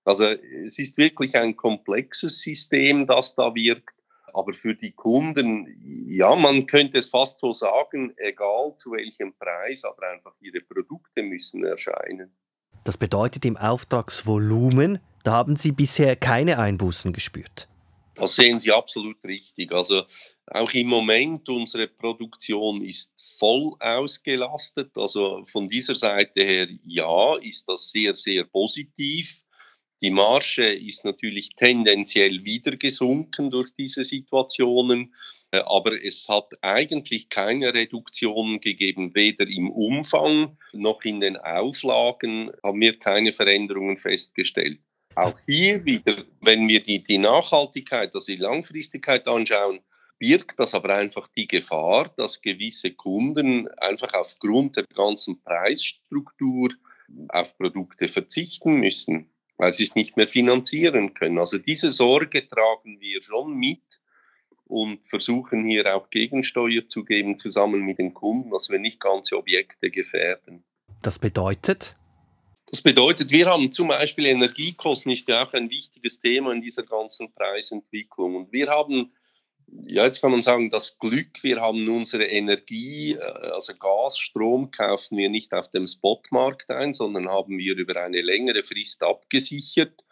Also 0.03 0.25
es 0.25 0.77
ist 0.77 0.97
wirklich 0.97 1.35
ein 1.35 1.55
komplexes 1.55 2.41
System, 2.41 3.07
das 3.07 3.35
da 3.35 3.55
wirkt. 3.55 3.96
Aber 4.33 4.53
für 4.53 4.75
die 4.75 4.91
Kunden, 4.91 6.05
ja, 6.07 6.35
man 6.35 6.67
könnte 6.67 6.99
es 6.99 7.09
fast 7.09 7.39
so 7.39 7.53
sagen, 7.53 8.13
egal 8.17 8.75
zu 8.77 8.91
welchem 8.91 9.33
Preis, 9.37 9.83
aber 9.83 10.09
einfach 10.09 10.33
ihre 10.41 10.61
Produkte 10.61 11.23
müssen 11.23 11.63
erscheinen. 11.63 12.35
Das 12.83 12.97
bedeutet 12.97 13.45
im 13.45 13.57
Auftragsvolumen, 13.57 14.99
da 15.23 15.31
haben 15.33 15.55
Sie 15.55 15.71
bisher 15.71 16.15
keine 16.15 16.59
Einbußen 16.59 17.11
gespürt. 17.11 17.67
Das 18.15 18.35
sehen 18.35 18.57
Sie 18.57 18.71
absolut 18.71 19.23
richtig. 19.23 19.71
Also 19.71 20.03
auch 20.47 20.71
im 20.71 20.87
Moment, 20.87 21.47
unsere 21.49 21.87
Produktion 21.87 22.81
ist 22.81 23.11
voll 23.37 23.73
ausgelastet. 23.79 24.97
Also 24.97 25.43
von 25.45 25.67
dieser 25.67 25.95
Seite 25.95 26.41
her, 26.41 26.67
ja, 26.85 27.35
ist 27.37 27.67
das 27.67 27.91
sehr, 27.91 28.15
sehr 28.15 28.45
positiv. 28.45 29.41
Die 30.01 30.12
Marge 30.12 30.73
ist 30.73 31.05
natürlich 31.05 31.55
tendenziell 31.55 32.45
wieder 32.45 32.77
gesunken 32.77 33.49
durch 33.49 33.73
diese 33.73 34.03
Situationen, 34.03 35.15
äh, 35.51 35.57
aber 35.57 36.03
es 36.03 36.29
hat 36.29 36.53
eigentlich 36.62 37.29
keine 37.29 37.73
Reduktionen 37.73 38.60
gegeben, 38.60 39.15
weder 39.15 39.47
im 39.47 39.71
Umfang 39.71 40.57
noch 40.73 41.03
in 41.03 41.19
den 41.19 41.38
Auflagen 41.38 42.51
haben 42.63 42.79
wir 42.79 42.99
keine 42.99 43.31
Veränderungen 43.31 43.97
festgestellt. 43.97 44.79
Auch 45.15 45.39
hier 45.47 45.83
wieder, 45.83 46.25
wenn 46.41 46.67
wir 46.67 46.83
die, 46.83 47.01
die 47.01 47.17
Nachhaltigkeit, 47.17 48.13
also 48.13 48.31
die 48.31 48.38
Langfristigkeit 48.38 49.27
anschauen, 49.27 49.79
birgt 50.19 50.60
das 50.60 50.75
aber 50.75 50.93
einfach 50.95 51.27
die 51.36 51.47
Gefahr, 51.47 52.13
dass 52.17 52.39
gewisse 52.39 52.91
Kunden 52.91 53.67
einfach 53.79 54.13
aufgrund 54.13 54.75
der 54.75 54.86
ganzen 54.93 55.41
Preisstruktur 55.41 56.69
auf 57.29 57.57
Produkte 57.57 58.07
verzichten 58.07 58.75
müssen 58.75 59.31
weil 59.57 59.73
sie 59.73 59.83
es 59.83 59.95
nicht 59.95 60.17
mehr 60.17 60.27
finanzieren 60.27 61.13
können. 61.13 61.39
Also 61.39 61.57
diese 61.57 61.91
Sorge 61.91 62.47
tragen 62.47 62.99
wir 62.99 63.21
schon 63.21 63.55
mit 63.55 63.81
und 64.65 65.05
versuchen 65.05 65.65
hier 65.65 65.95
auch 65.95 66.09
Gegensteuer 66.09 66.87
zu 66.87 67.03
geben, 67.03 67.37
zusammen 67.37 67.81
mit 67.81 67.99
den 67.99 68.13
Kunden, 68.13 68.51
dass 68.51 68.69
wir 68.69 68.79
nicht 68.79 68.99
ganze 68.99 69.37
Objekte 69.37 69.89
gefährden. 69.89 70.63
Das 71.01 71.19
bedeutet? 71.19 71.95
Das 72.69 72.81
bedeutet, 72.81 73.31
wir 73.31 73.45
haben 73.45 73.71
zum 73.71 73.87
Beispiel 73.87 74.25
Energiekosten, 74.25 75.11
ist 75.11 75.27
ja 75.29 75.45
auch 75.45 75.53
ein 75.53 75.69
wichtiges 75.69 76.19
Thema 76.19 76.51
in 76.51 76.61
dieser 76.61 76.83
ganzen 76.83 77.31
Preisentwicklung. 77.33 78.35
Und 78.35 78.51
wir 78.51 78.67
haben 78.67 79.13
ja, 79.67 80.06
jetzt 80.06 80.21
kann 80.21 80.32
man 80.32 80.41
sagen, 80.41 80.69
das 80.69 80.97
Glück, 80.97 81.43
wir 81.43 81.60
haben 81.60 81.88
unsere 81.89 82.25
Energie, 82.25 83.13
äh, 83.13 83.21
also 83.51 83.73
Gas, 83.75 84.17
Strom, 84.17 84.71
kaufen 84.71 85.17
wir 85.17 85.30
nicht 85.30 85.53
auf 85.53 85.69
dem 85.69 85.86
Spotmarkt 85.86 86.71
ein, 86.71 86.93
sondern 86.93 87.30
haben 87.30 87.58
wir 87.58 87.75
über 87.75 88.01
eine 88.01 88.21
längere 88.21 88.62
Frist 88.62 89.03
abgesichert. 89.03 90.03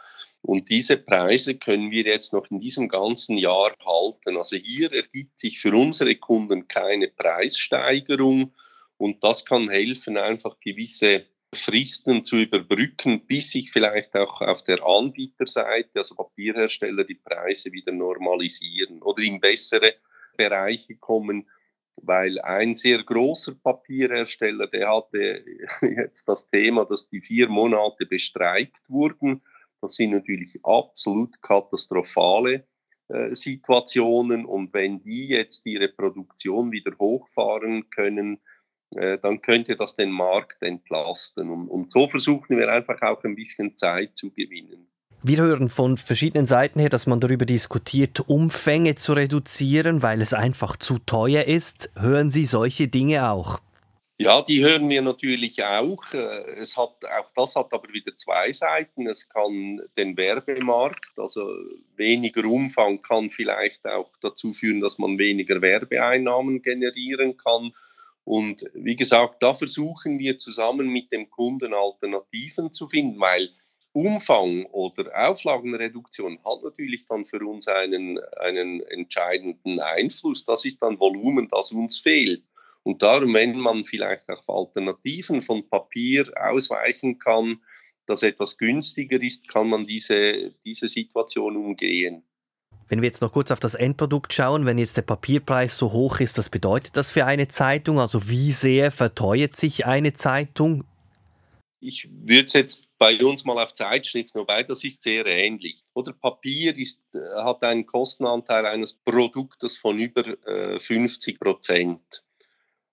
Und 0.41 0.69
diese 0.69 0.97
Preise 0.97 1.55
können 1.55 1.89
wir 1.89 2.03
jetzt 2.03 2.31
noch 2.33 2.49
in 2.51 2.59
diesem 2.59 2.87
ganzen 2.87 3.37
Jahr 3.37 3.75
halten. 3.83 4.37
Also 4.37 4.57
hier 4.57 4.91
ergibt 4.93 5.39
sich 5.39 5.59
für 5.59 5.73
unsere 5.73 6.15
Kunden 6.15 6.67
keine 6.67 7.07
Preissteigerung 7.07 8.53
und 8.97 9.23
das 9.23 9.43
kann 9.45 9.69
helfen, 9.69 10.17
einfach 10.17 10.59
gewisse 10.59 11.25
Fristen 11.55 12.23
zu 12.23 12.37
überbrücken, 12.37 13.25
bis 13.25 13.51
sich 13.51 13.71
vielleicht 13.71 14.15
auch 14.15 14.41
auf 14.41 14.63
der 14.63 14.83
Anbieterseite, 14.85 15.99
also 15.99 16.15
Papierhersteller, 16.15 17.03
die 17.03 17.15
Preise 17.15 17.71
wieder 17.71 17.91
normalisieren 17.91 19.01
oder 19.01 19.23
in 19.23 19.39
bessere 19.39 19.93
Bereiche 20.37 20.95
kommen, 20.95 21.49
weil 21.97 22.39
ein 22.41 22.75
sehr 22.75 23.03
großer 23.03 23.55
Papierhersteller, 23.55 24.67
der 24.67 24.89
hatte 24.89 25.43
jetzt 25.81 26.27
das 26.27 26.47
Thema, 26.47 26.85
dass 26.85 27.09
die 27.09 27.21
vier 27.21 27.47
Monate 27.47 28.05
bestreikt 28.05 28.89
wurden. 28.89 29.41
Das 29.81 29.95
sind 29.95 30.11
natürlich 30.11 30.59
absolut 30.63 31.41
katastrophale 31.41 32.67
äh, 33.07 33.35
Situationen 33.35 34.45
und 34.45 34.73
wenn 34.73 35.01
die 35.03 35.27
jetzt 35.27 35.65
ihre 35.65 35.89
Produktion 35.89 36.71
wieder 36.71 36.91
hochfahren 36.97 37.89
können, 37.89 38.41
dann 39.21 39.41
könnte 39.41 39.75
das 39.75 39.95
den 39.95 40.11
Markt 40.11 40.61
entlasten. 40.61 41.49
Und, 41.49 41.67
und 41.67 41.91
so 41.91 42.07
versuchen 42.07 42.57
wir 42.57 42.71
einfach 42.71 43.01
auch 43.01 43.23
ein 43.23 43.35
bisschen 43.35 43.75
Zeit 43.75 44.15
zu 44.15 44.31
gewinnen. 44.31 44.87
Wir 45.27 45.37
hören 45.37 45.69
von 45.69 45.97
verschiedenen 45.97 46.45
Seiten 46.45 46.79
her, 46.79 46.89
dass 46.89 47.07
man 47.07 47.19
darüber 47.19 47.45
diskutiert, 47.45 48.29
Umfänge 48.29 48.93
zu 48.93 49.13
reduzieren, 49.13 50.03
weil 50.03 50.21
es 50.21 50.33
einfach 50.33 50.77
zu 50.77 50.99
teuer 50.99 51.45
ist. 51.45 51.91
Hören 51.99 52.29
Sie 52.29 52.45
solche 52.45 52.87
Dinge 52.87 53.31
auch? 53.31 53.59
Ja, 54.17 54.41
die 54.41 54.63
hören 54.63 54.87
wir 54.87 55.01
natürlich 55.01 55.63
auch. 55.63 56.13
Äh, 56.13 56.59
es 56.59 56.77
hat, 56.77 57.03
auch 57.03 57.31
das 57.35 57.55
hat 57.55 57.73
aber 57.73 57.91
wieder 57.91 58.15
zwei 58.15 58.51
Seiten. 58.51 59.07
Es 59.07 59.27
kann 59.27 59.81
den 59.97 60.15
Werbemarkt, 60.15 61.11
also 61.17 61.41
weniger 61.97 62.45
Umfang 62.45 63.01
kann 63.01 63.29
vielleicht 63.29 63.85
auch 63.85 64.09
dazu 64.21 64.53
führen, 64.53 64.79
dass 64.79 64.99
man 64.99 65.17
weniger 65.17 65.61
Werbeeinnahmen 65.61 66.61
generieren 66.61 67.35
kann. 67.35 67.73
Und 68.25 68.65
wie 68.73 68.95
gesagt, 68.95 69.41
da 69.41 69.53
versuchen 69.53 70.17
wir 70.19 70.37
zusammen 70.37 70.87
mit 70.89 71.11
dem 71.11 71.29
Kunden 71.29 71.73
Alternativen 71.73 72.71
zu 72.71 72.89
finden, 72.89 73.19
weil 73.19 73.49
Umfang 73.93 74.65
oder 74.65 75.29
Auflagenreduktion 75.29 76.39
hat 76.43 76.63
natürlich 76.63 77.07
dann 77.07 77.23
für 77.23 77.39
uns 77.47 77.67
einen, 77.67 78.19
einen 78.37 78.81
entscheidenden 78.81 79.79
Einfluss. 79.79 80.43
Das 80.43 80.65
ist 80.65 80.81
dann 80.81 80.99
Volumen, 80.99 81.47
das 81.47 81.71
uns 81.71 81.99
fehlt. 81.99 82.43
Und 82.83 83.01
darum, 83.01 83.33
wenn 83.33 83.57
man 83.57 83.83
vielleicht 83.83 84.29
auf 84.29 84.49
Alternativen 84.49 85.39
von 85.39 85.69
Papier 85.69 86.29
ausweichen 86.35 87.19
kann, 87.19 87.61
das 88.05 88.21
etwas 88.21 88.57
günstiger 88.57 89.21
ist, 89.21 89.47
kann 89.47 89.69
man 89.69 89.85
diese, 89.85 90.51
diese 90.65 90.87
Situation 90.87 91.55
umgehen. 91.55 92.23
Wenn 92.87 93.01
wir 93.01 93.07
jetzt 93.07 93.21
noch 93.21 93.31
kurz 93.31 93.51
auf 93.51 93.59
das 93.59 93.73
Endprodukt 93.73 94.33
schauen, 94.33 94.65
wenn 94.65 94.77
jetzt 94.77 94.97
der 94.97 95.01
Papierpreis 95.01 95.75
so 95.75 95.91
hoch 95.91 96.19
ist, 96.19 96.37
was 96.37 96.49
bedeutet 96.49 96.95
das 96.97 97.11
für 97.11 97.25
eine 97.25 97.47
Zeitung? 97.47 97.99
Also 97.99 98.29
wie 98.29 98.51
sehr 98.51 98.91
verteuert 98.91 99.55
sich 99.55 99.85
eine 99.85 100.13
Zeitung? 100.13 100.83
Ich 101.79 102.07
würde 102.11 102.45
es 102.45 102.53
jetzt 102.53 102.85
bei 102.97 103.23
uns 103.23 103.43
mal 103.43 103.61
auf 103.61 103.73
Zeitschriften, 103.73 104.39
wobei 104.39 104.63
das 104.63 104.83
ist 104.83 105.03
sehr 105.03 105.25
ähnlich. 105.25 105.83
Oder 105.93 106.13
Papier 106.13 106.75
ist, 106.77 107.01
äh, 107.13 107.19
hat 107.43 107.63
einen 107.63 107.85
Kostenanteil 107.85 108.65
eines 108.65 108.93
Produktes 108.93 109.77
von 109.77 109.97
über 109.97 110.25
äh, 110.47 110.79
50 110.79 111.39
Prozent. 111.39 112.23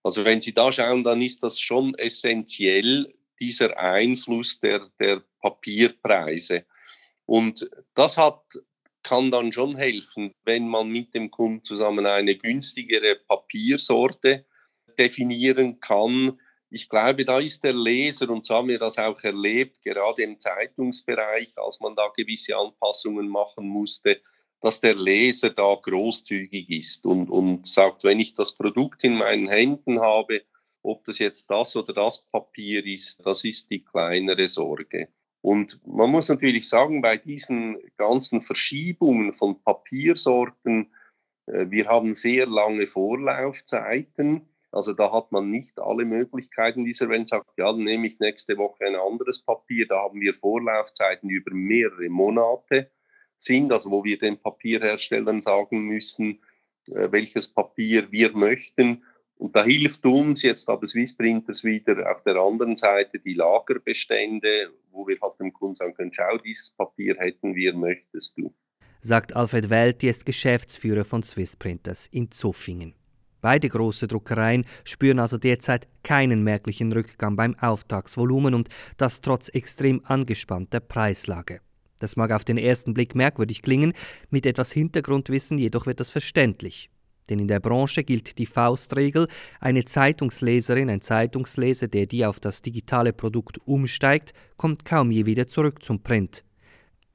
Also 0.03 0.25
wenn 0.25 0.41
Sie 0.41 0.53
da 0.53 0.73
schauen, 0.73 1.05
dann 1.05 1.23
ist 1.23 1.43
das 1.43 1.61
schon 1.61 1.95
essentiell, 1.95 3.13
dieser 3.41 3.77
Einfluss 3.79 4.61
der, 4.61 4.89
der 5.01 5.23
Papierpreise. 5.41 6.65
Und 7.25 7.69
das 7.95 8.19
hat, 8.19 8.43
kann 9.03 9.31
dann 9.31 9.53
schon 9.53 9.77
helfen, 9.77 10.35
wenn 10.45 10.69
man 10.69 10.89
mit 10.89 11.15
dem 11.15 11.31
Kunden 11.31 11.63
zusammen 11.63 12.07
eine 12.07 12.37
günstigere 12.37 13.17
Papiersorte 13.27 14.47
definieren 14.99 15.81
kann, 15.81 16.39
ich 16.75 16.89
glaube, 16.89 17.27
da 17.27 17.39
ist 17.39 17.63
der 17.65 17.75
Leser, 17.75 18.31
und 18.31 18.47
so 18.47 18.55
haben 18.55 18.69
wir 18.69 18.79
das 18.79 18.97
auch 18.97 19.23
erlebt, 19.23 19.83
gerade 19.83 20.23
im 20.23 20.39
Zeitungsbereich, 20.39 21.53
als 21.59 21.79
man 21.81 21.95
da 21.95 22.09
gewisse 22.17 22.57
Anpassungen 22.57 23.29
machen 23.29 23.69
musste, 23.69 24.23
dass 24.63 24.81
der 24.81 24.95
Leser 24.95 25.51
da 25.51 25.75
großzügig 25.75 26.71
ist 26.71 27.05
und, 27.05 27.29
und 27.29 27.67
sagt, 27.67 28.05
wenn 28.05 28.21
ich 28.21 28.35
das 28.35 28.57
Produkt 28.57 29.05
in 29.05 29.17
meinen 29.17 29.49
Händen 29.49 30.01
habe, 30.01 30.43
ob 30.83 31.05
das 31.05 31.19
jetzt 31.19 31.51
das 31.51 31.77
oder 31.77 31.93
das 31.93 32.25
Papier 32.31 32.85
ist, 32.87 33.25
das 33.27 33.45
ist 33.45 33.69
die 33.71 33.85
kleinere 33.85 34.49
Sorge. 34.49 35.09
Und 35.43 35.81
man 35.85 36.09
muss 36.09 36.29
natürlich 36.29 36.69
sagen, 36.69 37.03
bei 37.03 37.17
diesen 37.17 37.77
ganzen 37.97 38.41
Verschiebungen 38.41 39.33
von 39.33 39.61
Papiersorten, 39.63 40.93
äh, 41.47 41.67
wir 41.69 41.89
haben 41.89 42.15
sehr 42.15 42.47
lange 42.47 42.87
Vorlaufzeiten. 42.87 44.49
Also 44.71 44.95
da 44.95 45.13
hat 45.13 45.33
man 45.33 45.51
nicht 45.51 45.79
alle 45.81 46.05
Möglichkeiten 46.05 46.85
dieser, 46.85 47.09
wenn 47.09 47.27
sagt, 47.27 47.51
ja, 47.59 47.71
dann 47.73 47.85
nehme 47.85 48.07
ich 48.07 48.21
nächste 48.21 48.57
Woche 48.57 48.87
ein 48.87 48.95
anderes 48.95 49.43
Papier. 49.43 49.87
Da 49.87 49.99
haben 50.03 50.21
wir 50.21 50.33
Vorlaufzeiten 50.33 51.29
die 51.29 51.35
über 51.35 51.53
mehrere 51.53 52.09
Monate 52.09 52.91
sind, 53.37 53.73
also 53.73 53.91
wo 53.91 54.05
wir 54.05 54.19
den 54.19 54.39
Papierherstellern 54.39 55.41
sagen 55.41 55.81
müssen, 55.81 56.41
äh, 56.89 57.11
welches 57.11 57.49
Papier 57.49 58.13
wir 58.13 58.33
möchten. 58.33 59.03
Und 59.37 59.57
da 59.57 59.65
hilft 59.65 60.07
uns 60.07 60.43
jetzt 60.43 60.69
aber 60.69 60.87
Swiss 60.87 61.17
Printers 61.17 61.65
wieder 61.65 62.09
auf 62.09 62.23
der 62.23 62.37
anderen 62.37 62.77
Seite 62.77 63.19
die 63.19 63.35
Lagerbestände, 63.35 64.71
wo 64.93 65.07
wir 65.07 65.19
halt 65.21 65.39
dem 65.41 65.53
Kunden 65.53 65.75
sagen 65.75 65.95
können, 65.95 66.13
schau, 66.13 66.37
dieses 66.39 66.71
Papier 66.71 67.17
hätten 67.19 67.55
wir, 67.55 67.75
möchtest 67.75 68.39
du. 68.39 68.55
Sagt 69.01 69.35
Alfred 69.35 69.71
Welt, 69.71 70.05
ist 70.05 70.27
Geschäftsführer 70.27 71.05
von 71.05 71.23
Swiss 71.23 71.57
Printers 71.57 72.07
in 72.07 72.31
Zofingen. 72.31 72.95
Beide 73.41 73.69
große 73.69 74.07
Druckereien 74.07 74.65
spüren 74.85 75.19
also 75.19 75.37
derzeit 75.37 75.89
keinen 76.05 76.45
merklichen 76.45 76.93
Rückgang 76.93 77.35
beim 77.35 77.59
Auftragsvolumen 77.59 78.55
und 78.55 78.69
das 78.99 79.21
trotz 79.21 79.49
extrem 79.49 80.01
angespannter 80.05 80.79
Preislage. 80.79 81.61
Das 81.99 82.15
mag 82.15 82.31
auf 82.31 82.45
den 82.45 82.59
ersten 82.59 82.95
Blick 82.95 83.17
merkwürdig 83.17 83.63
klingen, 83.63 83.95
mit 84.31 84.47
etwas 84.47 84.71
Hintergrundwissen 84.71 85.59
jedoch 85.59 85.87
wird 85.87 85.99
das 85.99 86.11
verständlich. 86.11 86.89
Denn 87.33 87.39
in 87.39 87.49
der 87.49 87.61
Branche 87.61 88.05
gilt 88.05 88.37
die 88.37 88.45
Faustregel, 88.45 89.27
eine 89.59 89.87
Zeitungsleserin, 89.87 90.91
ein 90.91 91.01
Zeitungsleser, 91.01 91.89
der 91.89 92.05
die 92.05 92.27
auf 92.27 92.41
das 92.41 92.61
digitale 92.61 93.15
Produkt 93.15 93.59
umsteigt, 93.65 94.35
kommt 94.59 94.85
kaum 94.85 95.11
je 95.11 95.25
wieder 95.25 95.47
zurück 95.47 95.83
zum 95.83 96.03
Print. 96.03 96.45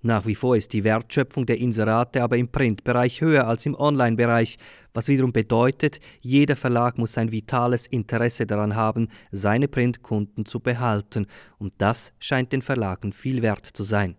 Nach 0.01 0.25
wie 0.25 0.33
vor 0.33 0.57
ist 0.57 0.73
die 0.73 0.83
Wertschöpfung 0.83 1.45
der 1.45 1.59
Inserate 1.59 2.23
aber 2.23 2.35
im 2.35 2.47
Printbereich 2.47 3.21
höher 3.21 3.47
als 3.47 3.67
im 3.67 3.75
Online-Bereich, 3.75 4.57
was 4.91 5.07
wiederum 5.07 5.33
bedeutet, 5.33 5.99
jeder 6.21 6.55
Verlag 6.55 6.97
muss 6.97 7.15
ein 7.19 7.31
vitales 7.31 7.85
Interesse 7.85 8.47
daran 8.47 8.75
haben, 8.75 9.09
seine 9.31 9.67
Printkunden 9.67 10.47
zu 10.47 10.59
behalten, 10.59 11.27
und 11.59 11.75
das 11.77 12.11
scheint 12.17 12.53
den 12.53 12.63
Verlagen 12.63 13.13
viel 13.13 13.43
wert 13.43 13.67
zu 13.67 13.83
sein. 13.83 14.15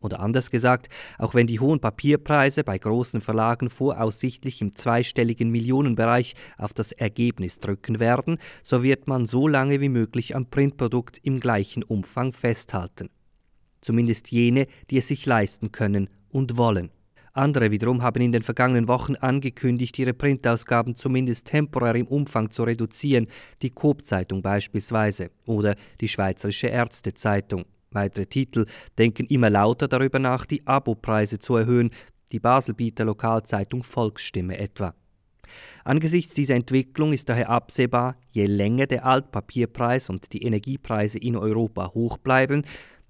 Oder 0.00 0.20
anders 0.20 0.50
gesagt, 0.50 0.88
auch 1.18 1.34
wenn 1.34 1.46
die 1.46 1.60
hohen 1.60 1.80
Papierpreise 1.80 2.64
bei 2.64 2.78
großen 2.78 3.20
Verlagen 3.20 3.68
voraussichtlich 3.68 4.60
im 4.60 4.72
zweistelligen 4.72 5.50
Millionenbereich 5.50 6.34
auf 6.56 6.72
das 6.72 6.92
Ergebnis 6.92 7.58
drücken 7.58 8.00
werden, 8.00 8.38
so 8.62 8.82
wird 8.82 9.06
man 9.08 9.26
so 9.26 9.48
lange 9.48 9.80
wie 9.80 9.88
möglich 9.88 10.36
am 10.36 10.46
Printprodukt 10.46 11.18
im 11.22 11.40
gleichen 11.40 11.82
Umfang 11.82 12.32
festhalten 12.32 13.10
zumindest 13.80 14.30
jene, 14.30 14.66
die 14.90 14.98
es 14.98 15.08
sich 15.08 15.26
leisten 15.26 15.72
können 15.72 16.08
und 16.30 16.56
wollen. 16.56 16.90
Andere 17.32 17.70
wiederum 17.70 18.02
haben 18.02 18.20
in 18.20 18.32
den 18.32 18.42
vergangenen 18.42 18.88
Wochen 18.88 19.14
angekündigt, 19.14 19.98
ihre 19.98 20.14
Printausgaben 20.14 20.96
zumindest 20.96 21.46
temporär 21.46 21.94
im 21.94 22.08
Umfang 22.08 22.50
zu 22.50 22.64
reduzieren, 22.64 23.28
die 23.62 23.70
Coop-Zeitung 23.70 24.42
beispielsweise 24.42 25.30
oder 25.46 25.76
die 26.00 26.08
Schweizerische 26.08 26.66
Ärztezeitung. 26.66 27.64
Weitere 27.90 28.26
Titel 28.26 28.66
denken 28.98 29.26
immer 29.26 29.50
lauter 29.50 29.88
darüber 29.88 30.18
nach, 30.18 30.46
die 30.46 30.66
Abopreise 30.66 31.38
zu 31.38 31.56
erhöhen, 31.56 31.90
die 32.32 32.40
Baselbieter 32.40 33.04
Lokalzeitung 33.04 33.82
Volksstimme 33.82 34.58
etwa. 34.58 34.94
Angesichts 35.84 36.34
dieser 36.34 36.54
Entwicklung 36.54 37.12
ist 37.12 37.28
daher 37.28 37.48
absehbar, 37.48 38.16
je 38.30 38.46
länger 38.46 38.86
der 38.86 39.06
Altpapierpreis 39.06 40.10
und 40.10 40.32
die 40.32 40.42
Energiepreise 40.42 41.18
in 41.18 41.36
Europa 41.36 41.92
hoch 41.94 42.18
bleiben, 42.18 42.62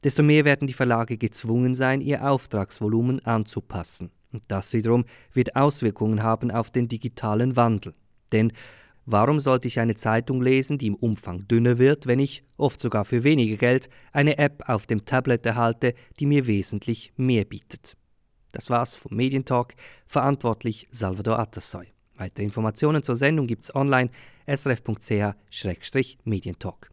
desto 0.04 0.22
mehr 0.22 0.44
werden 0.44 0.68
die 0.68 0.74
Verlage 0.74 1.18
gezwungen 1.18 1.74
sein, 1.74 2.00
ihr 2.00 2.28
Auftragsvolumen 2.28 3.24
anzupassen. 3.26 4.10
Und 4.32 4.44
das 4.48 4.72
wiederum 4.72 5.04
wird 5.32 5.56
Auswirkungen 5.56 6.22
haben 6.22 6.50
auf 6.50 6.70
den 6.70 6.86
digitalen 6.86 7.56
Wandel. 7.56 7.94
Denn 8.30 8.52
warum 9.10 9.40
sollte 9.40 9.68
ich 9.68 9.80
eine 9.80 9.96
Zeitung 9.96 10.42
lesen, 10.42 10.76
die 10.76 10.88
im 10.88 10.94
Umfang 10.94 11.48
dünner 11.48 11.78
wird, 11.78 12.06
wenn 12.06 12.18
ich, 12.18 12.44
oft 12.58 12.78
sogar 12.80 13.06
für 13.06 13.24
weniger 13.24 13.56
Geld, 13.56 13.88
eine 14.12 14.36
App 14.36 14.68
auf 14.68 14.86
dem 14.86 15.06
Tablet 15.06 15.46
erhalte, 15.46 15.94
die 16.20 16.26
mir 16.26 16.46
wesentlich 16.46 17.14
mehr 17.16 17.46
bietet? 17.46 17.96
Das 18.52 18.70
war's 18.70 18.96
vom 18.96 19.16
Medientalk, 19.16 19.74
verantwortlich 20.06 20.88
Salvador 20.90 21.38
Atassoy. 21.38 21.86
Weitere 22.16 22.44
Informationen 22.44 23.02
zur 23.02 23.16
Sendung 23.16 23.46
gibt's 23.46 23.74
online 23.74 24.10
srf.ch-medientalk. 24.46 26.90